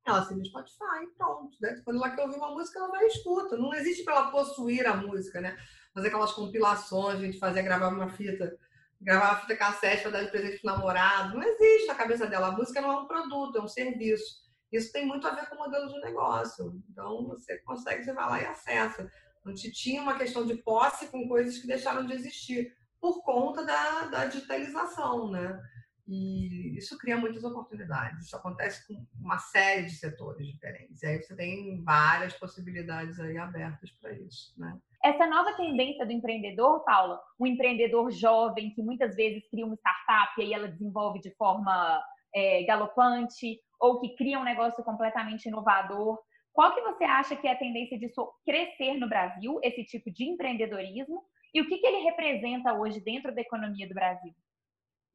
Ela 0.06 0.20
assina 0.20 0.42
o 0.42 0.46
Spotify, 0.46 1.08
pronto. 1.18 1.58
Né? 1.60 1.82
Quando 1.84 1.98
ela 1.98 2.16
quer 2.16 2.22
ouvir 2.24 2.38
uma 2.38 2.52
música, 2.52 2.78
ela 2.78 2.90
vai 2.90 3.06
e 3.06 3.08
escuta. 3.08 3.58
Não 3.58 3.74
existe 3.74 4.04
para 4.04 4.16
ela 4.16 4.32
possuir 4.32 4.86
a 4.86 4.96
música, 4.96 5.42
né? 5.42 5.58
Fazer 5.94 6.10
aquelas 6.10 6.32
compilações, 6.34 7.20
a 7.20 7.22
gente 7.22 7.40
fazia 7.40 7.64
gravar 7.64 7.88
uma 7.88 8.10
fita, 8.10 8.56
gravar 9.02 9.32
uma 9.32 9.42
fita 9.42 9.56
cassete 9.56 10.04
para 10.04 10.12
dar 10.12 10.24
de 10.24 10.32
presente 10.32 10.62
pro 10.62 10.72
namorado. 10.72 11.36
Não 11.36 11.44
existe 11.44 11.88
na 11.88 11.96
cabeça 11.96 12.28
dela. 12.28 12.48
A 12.48 12.52
música 12.52 12.82
não 12.82 12.92
é 12.92 12.98
um 12.98 13.08
produto, 13.08 13.58
é 13.58 13.62
um 13.62 13.68
serviço. 13.68 14.46
Isso 14.72 14.92
tem 14.92 15.06
muito 15.08 15.28
a 15.28 15.34
ver 15.34 15.48
com 15.50 15.56
o 15.56 15.60
modelo 15.60 15.88
de 15.88 16.00
negócio. 16.02 16.80
Então, 16.90 17.26
você 17.28 17.58
consegue, 17.60 18.04
você 18.04 18.14
vai 18.14 18.30
lá 18.30 18.42
e 18.42 18.46
acessa. 18.46 19.10
Não 19.44 19.56
se 19.56 19.72
tinha 19.72 20.02
uma 20.02 20.18
questão 20.18 20.46
de 20.46 20.56
posse 20.56 21.08
com 21.08 21.28
coisas 21.28 21.58
que 21.58 21.68
deixaram 21.68 22.06
de 22.06 22.14
existir 22.14 22.76
por 23.00 23.24
conta 23.24 23.64
da, 23.64 24.02
da 24.06 24.26
digitalização, 24.26 25.32
né? 25.32 25.60
E 26.08 26.78
isso 26.78 26.98
cria 26.98 27.18
muitas 27.18 27.44
oportunidades. 27.44 28.26
Isso 28.26 28.36
acontece 28.36 28.88
com 28.88 29.06
uma 29.20 29.40
série 29.40 29.86
de 29.86 29.92
setores 29.92 30.48
diferentes. 30.48 31.02
E 31.02 31.08
aí 31.08 31.22
você 31.22 31.36
tem 31.36 31.84
várias 31.84 32.34
possibilidades 32.34 33.20
aí 33.20 33.38
abertas 33.38 33.90
para 33.92 34.14
isso, 34.14 34.54
né? 34.58 34.78
Essa 35.04 35.28
nova 35.28 35.54
tendência 35.54 36.06
do 36.06 36.12
empreendedor, 36.12 36.84
Paula, 36.84 37.20
um 37.40 37.46
empreendedor 37.46 38.12
jovem 38.12 38.72
que 38.72 38.82
muitas 38.82 39.16
vezes 39.16 39.48
cria 39.50 39.66
uma 39.66 39.76
startup 39.76 40.34
e 40.38 40.44
aí 40.44 40.54
ela 40.54 40.68
desenvolve 40.68 41.20
de 41.22 41.32
forma 41.36 42.04
é, 42.34 42.64
galopante, 42.64 43.60
ou 43.80 44.00
que 44.00 44.16
cria 44.16 44.40
um 44.40 44.44
negócio 44.44 44.84
completamente 44.84 45.48
inovador. 45.48 46.20
Qual 46.54 46.74
que 46.74 46.82
você 46.82 47.04
acha 47.04 47.36
que 47.36 47.48
é 47.48 47.52
a 47.52 47.58
tendência 47.58 48.00
disso 48.00 48.32
crescer 48.46 48.96
no 48.96 49.08
Brasil, 49.08 49.60
esse 49.64 49.84
tipo 49.84 50.12
de 50.12 50.24
empreendedorismo? 50.24 51.24
E 51.54 51.62
o 51.62 51.68
que, 51.68 51.78
que 51.78 51.88
ele 51.88 52.04
representa 52.04 52.74
hoje 52.74 53.00
dentro 53.00 53.34
da 53.34 53.42
economia 53.42 53.88
do 53.88 53.94
Brasil, 53.94 54.34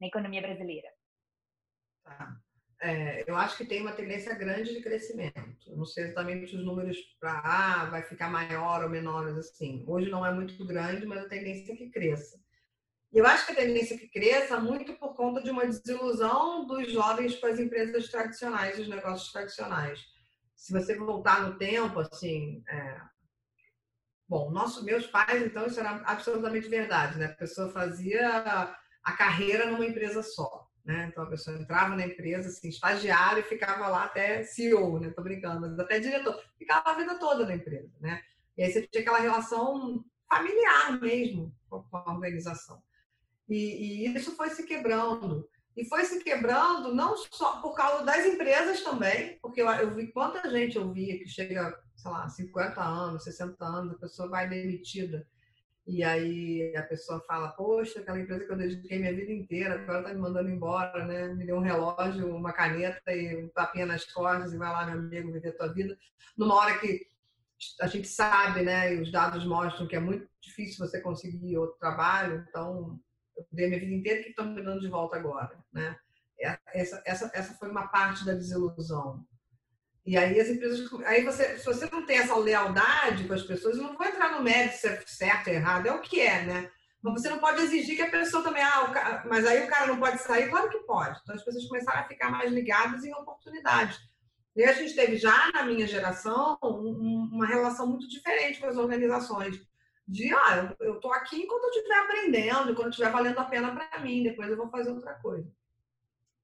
na 0.01 0.07
economia 0.07 0.41
brasileira? 0.41 0.89
Tá. 2.03 2.35
É, 2.81 3.23
eu 3.29 3.35
acho 3.35 3.57
que 3.57 3.65
tem 3.65 3.79
uma 3.79 3.91
tendência 3.91 4.33
grande 4.33 4.73
de 4.73 4.81
crescimento. 4.81 5.75
não 5.75 5.85
sei 5.85 6.05
exatamente 6.05 6.55
os 6.55 6.65
números 6.65 6.97
para 7.19 7.39
ah, 7.45 7.85
vai 7.85 8.01
ficar 8.01 8.27
maior 8.27 8.83
ou 8.83 8.89
menor, 8.89 9.27
assim. 9.37 9.85
Hoje 9.87 10.09
não 10.09 10.25
é 10.25 10.33
muito 10.33 10.65
grande, 10.65 11.05
mas 11.05 11.23
a 11.23 11.29
tendência 11.29 11.73
é 11.73 11.75
que 11.75 11.91
cresça. 11.91 12.41
Eu 13.13 13.27
acho 13.27 13.45
que 13.45 13.51
a 13.51 13.55
tendência 13.55 13.93
é 13.93 13.97
que 13.99 14.07
cresça 14.07 14.59
muito 14.59 14.93
por 14.93 15.13
conta 15.13 15.43
de 15.43 15.51
uma 15.51 15.67
desilusão 15.67 16.65
dos 16.65 16.91
jovens 16.91 17.35
com 17.35 17.45
as 17.45 17.59
empresas 17.59 18.09
tradicionais, 18.09 18.79
os 18.79 18.87
negócios 18.87 19.31
tradicionais. 19.31 20.03
Se 20.55 20.73
você 20.73 20.95
voltar 20.95 21.43
no 21.47 21.59
tempo, 21.59 21.99
assim, 21.99 22.63
é... 22.67 22.99
bom, 24.27 24.49
nosso, 24.49 24.83
meus 24.83 25.05
pais, 25.05 25.43
então, 25.43 25.67
isso 25.67 25.79
era 25.79 26.01
absolutamente 26.05 26.67
verdade, 26.67 27.19
né? 27.19 27.25
A 27.25 27.35
pessoa 27.35 27.69
fazia 27.71 28.75
a 29.03 29.13
carreira 29.13 29.65
numa 29.69 29.85
empresa 29.85 30.21
só, 30.23 30.67
né? 30.85 31.07
Então 31.11 31.23
a 31.23 31.29
pessoa 31.29 31.57
entrava 31.57 31.95
na 31.95 32.05
empresa, 32.05 32.49
assim, 32.49 32.69
estagiário 32.69 33.39
e 33.39 33.47
ficava 33.47 33.87
lá 33.87 34.05
até 34.05 34.43
CEO, 34.43 34.99
né? 34.99 35.09
Tô 35.09 35.21
brincando, 35.21 35.61
mas 35.61 35.77
até 35.79 35.99
diretor, 35.99 36.39
ficava 36.57 36.91
a 36.91 36.95
vida 36.95 37.17
toda 37.19 37.45
na 37.45 37.55
empresa, 37.55 37.91
né? 37.99 38.21
E 38.57 38.63
aí 38.63 38.71
você 38.71 38.87
tinha 38.87 39.01
aquela 39.01 39.19
relação 39.19 40.03
familiar 40.29 40.99
mesmo 40.99 41.53
com 41.69 41.85
a 41.91 42.13
organização. 42.13 42.81
E, 43.49 44.05
e, 44.05 44.15
isso 44.15 44.35
foi 44.35 44.49
se 44.49 44.63
quebrando. 44.65 45.47
E 45.75 45.85
foi 45.85 46.05
se 46.05 46.21
quebrando 46.23 46.93
não 46.93 47.15
só 47.17 47.61
por 47.61 47.73
causa 47.73 48.03
das 48.03 48.25
empresas 48.25 48.81
também, 48.81 49.37
porque 49.41 49.61
eu, 49.61 49.69
eu 49.69 49.93
vi 49.93 50.11
quanta 50.11 50.49
gente 50.49 50.77
eu 50.77 50.91
via 50.91 51.17
que 51.17 51.27
chega, 51.27 51.77
sei 51.95 52.11
lá, 52.11 52.27
50 52.27 52.81
anos, 52.81 53.23
60 53.23 53.65
anos, 53.65 53.93
a 53.93 53.99
pessoa 53.99 54.29
vai 54.29 54.49
demitida. 54.49 55.27
E 55.87 56.03
aí 56.03 56.75
a 56.75 56.83
pessoa 56.83 57.19
fala, 57.21 57.49
poxa, 57.49 57.99
aquela 57.99 58.19
empresa 58.19 58.45
que 58.45 58.51
eu 58.51 58.57
dediquei 58.57 58.99
minha 58.99 59.15
vida 59.15 59.31
inteira, 59.31 59.75
agora 59.75 60.03
tá 60.03 60.13
me 60.13 60.19
mandando 60.19 60.49
embora, 60.49 61.05
né? 61.05 61.33
Me 61.33 61.45
deu 61.45 61.57
um 61.57 61.61
relógio, 61.61 62.35
uma 62.35 62.53
caneta 62.53 63.11
e 63.11 63.43
um 63.43 63.49
tapinha 63.49 63.85
nas 63.85 64.05
costas 64.05 64.53
e 64.53 64.57
vai 64.57 64.71
lá, 64.71 64.85
meu 64.85 64.99
amigo, 64.99 65.31
viver 65.31 65.57
tua 65.57 65.73
vida. 65.73 65.97
Numa 66.37 66.55
hora 66.55 66.77
que 66.77 67.07
a 67.79 67.87
gente 67.87 68.07
sabe, 68.07 68.61
né, 68.63 68.95
e 68.95 69.01
os 69.01 69.11
dados 69.11 69.45
mostram 69.45 69.87
que 69.87 69.95
é 69.95 69.99
muito 69.99 70.27
difícil 70.41 70.85
você 70.85 70.99
conseguir 70.99 71.57
outro 71.57 71.77
trabalho, 71.77 72.45
então 72.49 72.99
eu 73.37 73.45
dei 73.51 73.67
minha 73.67 73.79
vida 73.79 73.93
inteira 73.93 74.23
que 74.23 74.29
estão 74.29 74.45
me 74.45 74.63
dando 74.63 74.81
de 74.81 74.87
volta 74.87 75.15
agora, 75.15 75.57
né? 75.71 75.95
É, 76.39 76.57
essa, 76.73 77.01
essa, 77.05 77.31
essa 77.33 77.53
foi 77.53 77.69
uma 77.69 77.87
parte 77.87 78.25
da 78.25 78.33
desilusão. 78.33 79.23
E 80.05 80.17
aí 80.17 80.39
as 80.39 80.49
empresas, 80.49 80.91
aí 81.05 81.23
você, 81.23 81.59
se 81.59 81.65
você 81.65 81.87
não 81.91 82.05
tem 82.05 82.17
essa 82.17 82.35
lealdade 82.35 83.27
com 83.27 83.33
as 83.33 83.43
pessoas, 83.43 83.77
eu 83.77 83.83
não 83.83 83.95
vou 83.95 84.07
entrar 84.07 84.31
no 84.31 84.43
mérito 84.43 84.77
se 84.77 84.87
é 84.87 85.01
certo 85.05 85.47
ou 85.49 85.53
errado, 85.53 85.87
é 85.87 85.91
o 85.91 86.01
que 86.01 86.19
é, 86.19 86.43
né? 86.43 86.71
Mas 87.03 87.21
você 87.21 87.29
não 87.29 87.39
pode 87.39 87.61
exigir 87.61 87.95
que 87.95 88.01
a 88.01 88.11
pessoa 88.11 88.43
também, 88.43 88.63
ah, 88.63 88.87
cara, 88.91 89.23
mas 89.27 89.45
aí 89.45 89.63
o 89.63 89.67
cara 89.67 89.87
não 89.87 89.99
pode 89.99 90.19
sair, 90.19 90.49
claro 90.49 90.69
que 90.69 90.79
pode. 90.79 91.19
Então 91.21 91.35
as 91.35 91.43
pessoas 91.43 91.65
começaram 91.67 91.99
a 91.99 92.07
ficar 92.07 92.29
mais 92.29 92.51
ligadas 92.51 93.03
em 93.03 93.13
oportunidades. 93.13 93.99
E 94.55 94.63
a 94.63 94.73
gente 94.73 94.95
teve 94.95 95.17
já 95.17 95.51
na 95.51 95.63
minha 95.63 95.87
geração 95.87 96.57
uma 96.61 97.47
relação 97.47 97.87
muito 97.87 98.07
diferente 98.07 98.59
com 98.59 98.67
as 98.67 98.77
organizações 98.77 99.59
de 100.07 100.33
ah, 100.33 100.75
eu 100.81 100.95
estou 100.95 101.13
aqui 101.13 101.41
enquanto 101.41 101.63
eu 101.63 101.69
estiver 101.69 101.99
aprendendo, 101.99 102.75
quando 102.75 102.89
estiver 102.89 103.11
valendo 103.11 103.39
a 103.39 103.45
pena 103.45 103.73
para 103.73 103.99
mim, 103.99 104.23
depois 104.23 104.49
eu 104.49 104.57
vou 104.57 104.69
fazer 104.69 104.91
outra 104.91 105.13
coisa. 105.15 105.49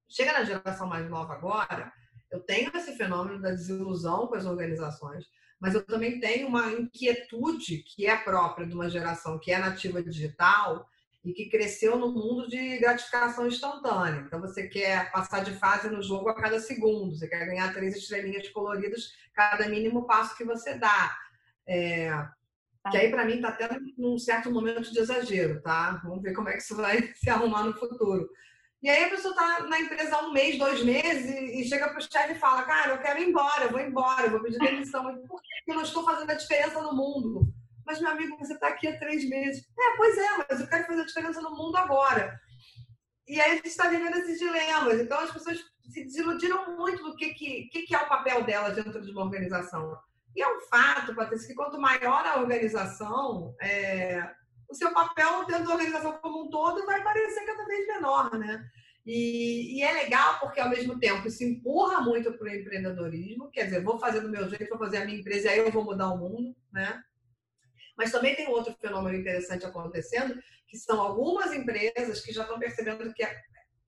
Chega 0.07 0.31
na 0.31 0.45
geração 0.45 0.87
mais 0.87 1.09
nova 1.09 1.33
agora, 1.33 1.91
eu 2.31 2.39
tenho 2.41 2.71
esse 2.75 2.95
fenômeno 2.97 3.41
da 3.41 3.51
desilusão 3.51 4.27
com 4.27 4.35
as 4.35 4.45
organizações, 4.45 5.25
mas 5.59 5.73
eu 5.73 5.83
também 5.83 6.19
tenho 6.19 6.47
uma 6.47 6.71
inquietude 6.71 7.83
que 7.83 8.05
é 8.05 8.15
própria 8.15 8.67
de 8.67 8.73
uma 8.73 8.89
geração 8.89 9.39
que 9.39 9.51
é 9.51 9.57
nativa 9.57 10.03
digital 10.03 10.87
e 11.23 11.33
que 11.33 11.49
cresceu 11.49 11.97
no 11.97 12.11
mundo 12.11 12.47
de 12.47 12.77
gratificação 12.77 13.47
instantânea. 13.47 14.21
Então 14.25 14.39
você 14.39 14.67
quer 14.67 15.11
passar 15.11 15.43
de 15.43 15.51
fase 15.53 15.89
no 15.89 16.01
jogo 16.01 16.29
a 16.29 16.35
cada 16.35 16.59
segundo, 16.59 17.15
você 17.15 17.27
quer 17.27 17.45
ganhar 17.45 17.73
três 17.73 17.95
estrelinhas 17.95 18.47
coloridas 18.49 19.11
cada 19.33 19.67
mínimo 19.67 20.05
passo 20.05 20.37
que 20.37 20.43
você 20.43 20.75
dá. 20.75 21.17
É, 21.67 22.11
que 22.89 22.97
aí, 22.97 23.11
para 23.11 23.25
mim, 23.25 23.35
está 23.35 23.49
até 23.49 23.67
num 23.97 24.17
certo 24.17 24.51
momento 24.51 24.91
de 24.91 24.99
exagero, 24.99 25.61
tá? 25.61 25.99
Vamos 26.03 26.21
ver 26.21 26.33
como 26.33 26.49
é 26.49 26.53
que 26.53 26.59
isso 26.59 26.75
vai 26.75 27.01
se 27.15 27.29
arrumar 27.29 27.63
no 27.63 27.73
futuro. 27.73 28.29
E 28.81 28.89
aí 28.89 29.05
a 29.05 29.09
pessoa 29.09 29.33
está 29.33 29.63
na 29.63 29.79
empresa 29.79 30.15
há 30.15 30.21
um 30.21 30.31
mês, 30.31 30.57
dois 30.57 30.83
meses, 30.83 31.25
e 31.31 31.67
chega 31.67 31.89
para 31.89 31.97
o 31.97 32.01
chefe 32.01 32.33
e 32.33 32.39
fala, 32.39 32.63
cara, 32.63 32.91
eu 32.91 32.99
quero 32.99 33.19
ir 33.19 33.29
embora, 33.29 33.65
eu 33.65 33.71
vou 33.71 33.79
embora, 33.79 34.27
eu 34.27 34.31
vou 34.31 34.41
pedir 34.41 34.59
demissão. 34.59 35.03
Por 35.27 35.41
que 35.41 35.71
eu 35.71 35.75
não 35.75 35.81
estou 35.81 36.03
fazendo 36.03 36.29
a 36.29 36.35
diferença 36.35 36.81
no 36.81 36.93
mundo? 36.93 37.51
Mas, 37.85 37.99
meu 37.99 38.11
amigo, 38.11 38.37
você 38.37 38.53
está 38.53 38.67
aqui 38.67 38.87
há 38.87 38.99
três 38.99 39.27
meses. 39.27 39.65
É, 39.79 39.97
pois 39.97 40.17
é, 40.17 40.27
mas 40.37 40.59
eu 40.59 40.67
quero 40.67 40.85
fazer 40.85 41.01
a 41.01 41.05
diferença 41.05 41.41
no 41.41 41.55
mundo 41.55 41.75
agora. 41.77 42.39
E 43.27 43.41
aí 43.41 43.51
a 43.51 43.55
gente 43.55 43.67
está 43.67 43.89
vivendo 43.89 44.15
esses 44.17 44.37
dilemas. 44.37 44.99
Então 44.99 45.19
as 45.19 45.31
pessoas 45.31 45.57
se 45.89 46.03
desiludiram 46.03 46.77
muito 46.77 47.01
do 47.01 47.15
que, 47.15 47.33
que, 47.33 47.67
que 47.69 47.95
é 47.95 47.97
o 47.97 48.07
papel 48.07 48.43
delas 48.43 48.75
dentro 48.75 49.01
de 49.01 49.11
uma 49.11 49.23
organização. 49.23 49.97
E 50.35 50.41
é 50.41 50.47
um 50.47 50.61
fato, 50.61 51.15
Patrícia, 51.15 51.47
que 51.47 51.55
quanto 51.55 51.79
maior 51.79 52.25
a 52.25 52.39
organização, 52.39 53.55
é, 53.59 54.21
o 54.69 54.75
seu 54.75 54.93
papel 54.93 55.45
dentro 55.45 55.65
da 55.65 55.73
organização 55.73 56.13
como 56.19 56.43
um 56.43 56.49
todo 56.49 56.85
vai 56.85 57.03
parecer 57.03 57.45
cada 57.45 57.65
vez 57.65 57.87
menor, 57.87 58.37
né? 58.37 58.69
E, 59.05 59.77
e, 59.77 59.83
é 59.83 59.93
legal 59.93 60.37
porque, 60.39 60.59
ao 60.59 60.69
mesmo 60.69 60.99
tempo, 60.99 61.27
isso 61.27 61.41
empurra 61.41 62.01
muito 62.01 62.33
para 62.33 62.45
o 62.45 62.53
empreendedorismo. 62.53 63.49
Quer 63.49 63.63
dizer, 63.63 63.81
vou 63.81 63.97
fazer 63.97 64.19
do 64.19 64.29
meu 64.29 64.49
jeito, 64.49 64.67
vou 64.67 64.77
fazer 64.77 64.97
a 64.97 65.05
minha 65.05 65.17
empresa 65.17 65.47
e 65.47 65.49
aí 65.51 65.59
eu 65.59 65.71
vou 65.71 65.85
mudar 65.85 66.09
o 66.09 66.17
mundo, 66.17 66.53
né? 66.73 67.01
Mas 67.97 68.11
também 68.11 68.35
tem 68.35 68.49
outro 68.49 68.75
fenômeno 68.81 69.17
interessante 69.17 69.65
acontecendo, 69.65 70.37
que 70.67 70.77
são 70.77 70.99
algumas 70.99 71.53
empresas 71.53 72.19
que 72.19 72.33
já 72.33 72.41
estão 72.41 72.59
percebendo 72.59 73.13
que 73.13 73.23
é 73.23 73.41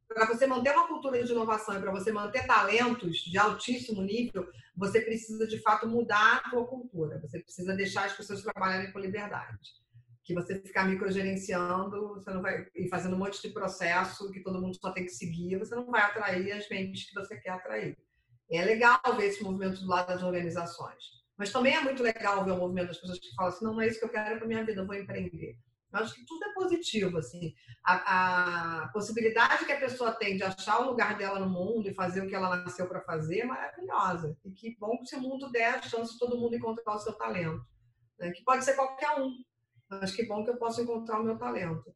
para 0.08 0.26
você 0.26 0.48
manter 0.48 0.72
uma 0.72 0.88
cultura 0.88 1.24
de 1.24 1.32
inovação 1.32 1.78
e 1.78 1.82
para 1.82 1.92
você 1.92 2.12
manter 2.12 2.48
talentos 2.48 3.18
de 3.18 3.38
altíssimo 3.38 4.02
nível, 4.02 4.50
você 4.76 5.02
precisa 5.02 5.46
de 5.46 5.60
fato 5.60 5.88
mudar 5.88 6.42
a 6.44 6.50
sua 6.50 6.65
cultura. 6.65 7.20
Você 7.20 7.39
precisa 7.39 7.76
deixar 7.76 8.06
as 8.06 8.13
pessoas 8.13 8.42
trabalharem 8.42 8.92
com 8.92 8.98
liberdade. 8.98 9.79
Que 10.30 10.36
você 10.36 10.62
ficar 10.62 10.86
microgerenciando, 10.86 12.13
você 12.13 12.30
não 12.30 12.44
vai 12.44 12.68
e 12.76 12.88
fazendo 12.88 13.15
um 13.15 13.18
monte 13.18 13.42
de 13.42 13.50
processo 13.50 14.30
que 14.32 14.44
todo 14.44 14.62
mundo 14.62 14.78
só 14.80 14.92
tem 14.92 15.04
que 15.04 15.10
seguir, 15.10 15.58
você 15.58 15.74
não 15.74 15.89
vai 15.89 16.04
atrair 16.04 16.52
as 16.52 16.70
mentes 16.70 17.10
que 17.10 17.15
você 17.15 17.36
quer 17.39 17.50
atrair. 17.50 17.98
É 18.52 18.63
legal 18.63 19.00
ver 19.18 19.26
esse 19.26 19.42
movimento 19.42 19.82
do 19.82 19.88
lado 19.88 20.10
das 20.10 20.22
organizações. 20.22 21.04
Mas 21.36 21.52
também 21.52 21.76
é 21.76 21.82
muito 21.82 22.04
legal 22.04 22.46
ver 22.46 22.52
o 22.52 22.58
movimento 22.58 22.89
das 22.89 23.00
pessoas 23.00 23.18
que 23.18 23.34
falam 23.34 23.52
assim, 23.52 23.65
não, 23.65 23.74
não 23.74 23.82
é 23.82 23.88
isso 23.88 23.98
que 23.98 24.06
eu 24.06 24.10
quero 24.10 24.38
para 24.38 24.48
minha 24.48 24.63
vida, 24.63 24.82
eu 24.82 24.86
vou 24.86 24.94
empreender. 24.94 25.58
Eu 25.92 26.00
acho 26.00 26.13
que 26.13 26.24
tudo 26.28 26.46
é 26.46 26.54
positivo, 26.54 27.18
assim. 27.18 27.56
A, 27.84 28.84
a, 28.84 28.88
possibilidade 28.89 29.65
que 29.65 29.72
a 29.72 29.80
pessoa 29.80 30.12
tem 30.12 30.38
de 30.38 30.44
achar 30.44 30.80
o 30.80 30.92
lugar 30.92 31.18
dela 31.18 31.39
no 31.39 31.50
mundo 31.50 31.89
e 31.89 31.94
fazer 31.96 32.22
o 32.22 32.28
que 32.28 32.36
ela 32.36 32.56
nasceu 32.58 32.88
para 32.88 33.02
fazer 33.02 33.39
é 33.39 33.46
maravilhosa. 33.46 34.38
E 34.46 34.52
que 34.52 34.78
bom 34.78 35.04
se 35.04 35.15
o 35.15 35.22
mundo 35.22 35.52
der 35.52 35.74
a 35.74 35.82
chance 35.82 36.13
de 36.13 36.20
todo 36.20 36.38
mundo 36.38 36.56
encontrar 36.56 36.94
o 36.94 37.00
seu 37.00 37.13
talento. 37.13 37.65
Né? 38.20 38.30
Que 38.30 38.44
pode 38.44 38.63
ser 38.63 38.76
qualquer 38.76 39.20
um. 39.20 39.32
Mas 39.89 40.15
que 40.15 40.25
bom 40.25 40.43
que 40.43 40.52
eu 40.52 40.58
posso 40.58 40.82
encontrar 40.82 41.19
o 41.19 41.23
meu 41.23 41.38
talento. 41.38 41.93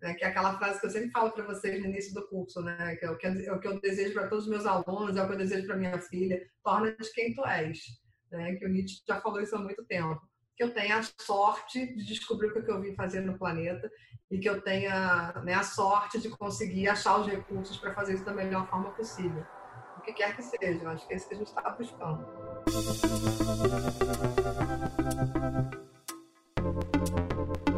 Né? 0.00 0.14
Que 0.14 0.24
é 0.24 0.28
aquela 0.28 0.56
frase 0.58 0.80
que 0.80 0.86
eu 0.86 0.90
sempre 0.90 1.10
falo 1.10 1.30
para 1.32 1.44
vocês 1.44 1.80
no 1.80 1.88
início 1.88 2.14
do 2.14 2.26
curso, 2.28 2.60
né? 2.62 2.96
Que 2.96 3.04
é 3.04 3.10
o 3.10 3.16
que, 3.16 3.26
é 3.26 3.52
o 3.52 3.60
que 3.60 3.68
eu 3.68 3.80
desejo 3.80 4.14
para 4.14 4.28
todos 4.28 4.44
os 4.44 4.50
meus 4.50 4.66
alunos, 4.66 5.16
é 5.16 5.22
o 5.22 5.26
que 5.26 5.32
eu 5.32 5.38
desejo 5.38 5.66
para 5.66 5.76
minha 5.76 5.98
filha. 5.98 6.40
Torna-te 6.62 7.12
quem 7.12 7.34
tu 7.34 7.44
és. 7.46 7.78
Né? 8.30 8.54
Que 8.56 8.66
o 8.66 8.68
Nietzsche 8.68 9.02
já 9.06 9.20
falou 9.20 9.40
isso 9.40 9.56
há 9.56 9.58
muito 9.58 9.84
tempo 9.84 10.20
que 10.56 10.62
eu 10.62 10.72
tenha 10.72 10.98
a 10.98 11.02
sorte 11.02 11.94
de 11.96 12.04
descobrir 12.04 12.48
o 12.48 12.64
que 12.64 12.70
eu 12.70 12.80
vim 12.80 12.94
fazer 12.94 13.20
no 13.20 13.38
planeta 13.38 13.90
e 14.30 14.38
que 14.38 14.48
eu 14.48 14.60
tenha 14.62 15.32
né, 15.44 15.54
a 15.54 15.62
sorte 15.62 16.20
de 16.20 16.28
conseguir 16.30 16.88
achar 16.88 17.18
os 17.18 17.26
recursos 17.26 17.76
para 17.78 17.92
fazer 17.94 18.14
isso 18.14 18.24
da 18.24 18.32
melhor 18.32 18.68
forma 18.68 18.90
possível. 18.90 19.44
O 19.98 20.00
que 20.02 20.12
quer 20.12 20.34
que 20.36 20.42
seja, 20.42 20.88
acho 20.90 21.06
que 21.06 21.14
é 21.14 21.16
isso 21.16 21.28
que 21.28 21.34
a 21.34 21.38
gente 21.38 21.48
está 21.48 21.70
buscando. 21.70 22.26
Thank 26.74 27.68
you. 27.68 27.71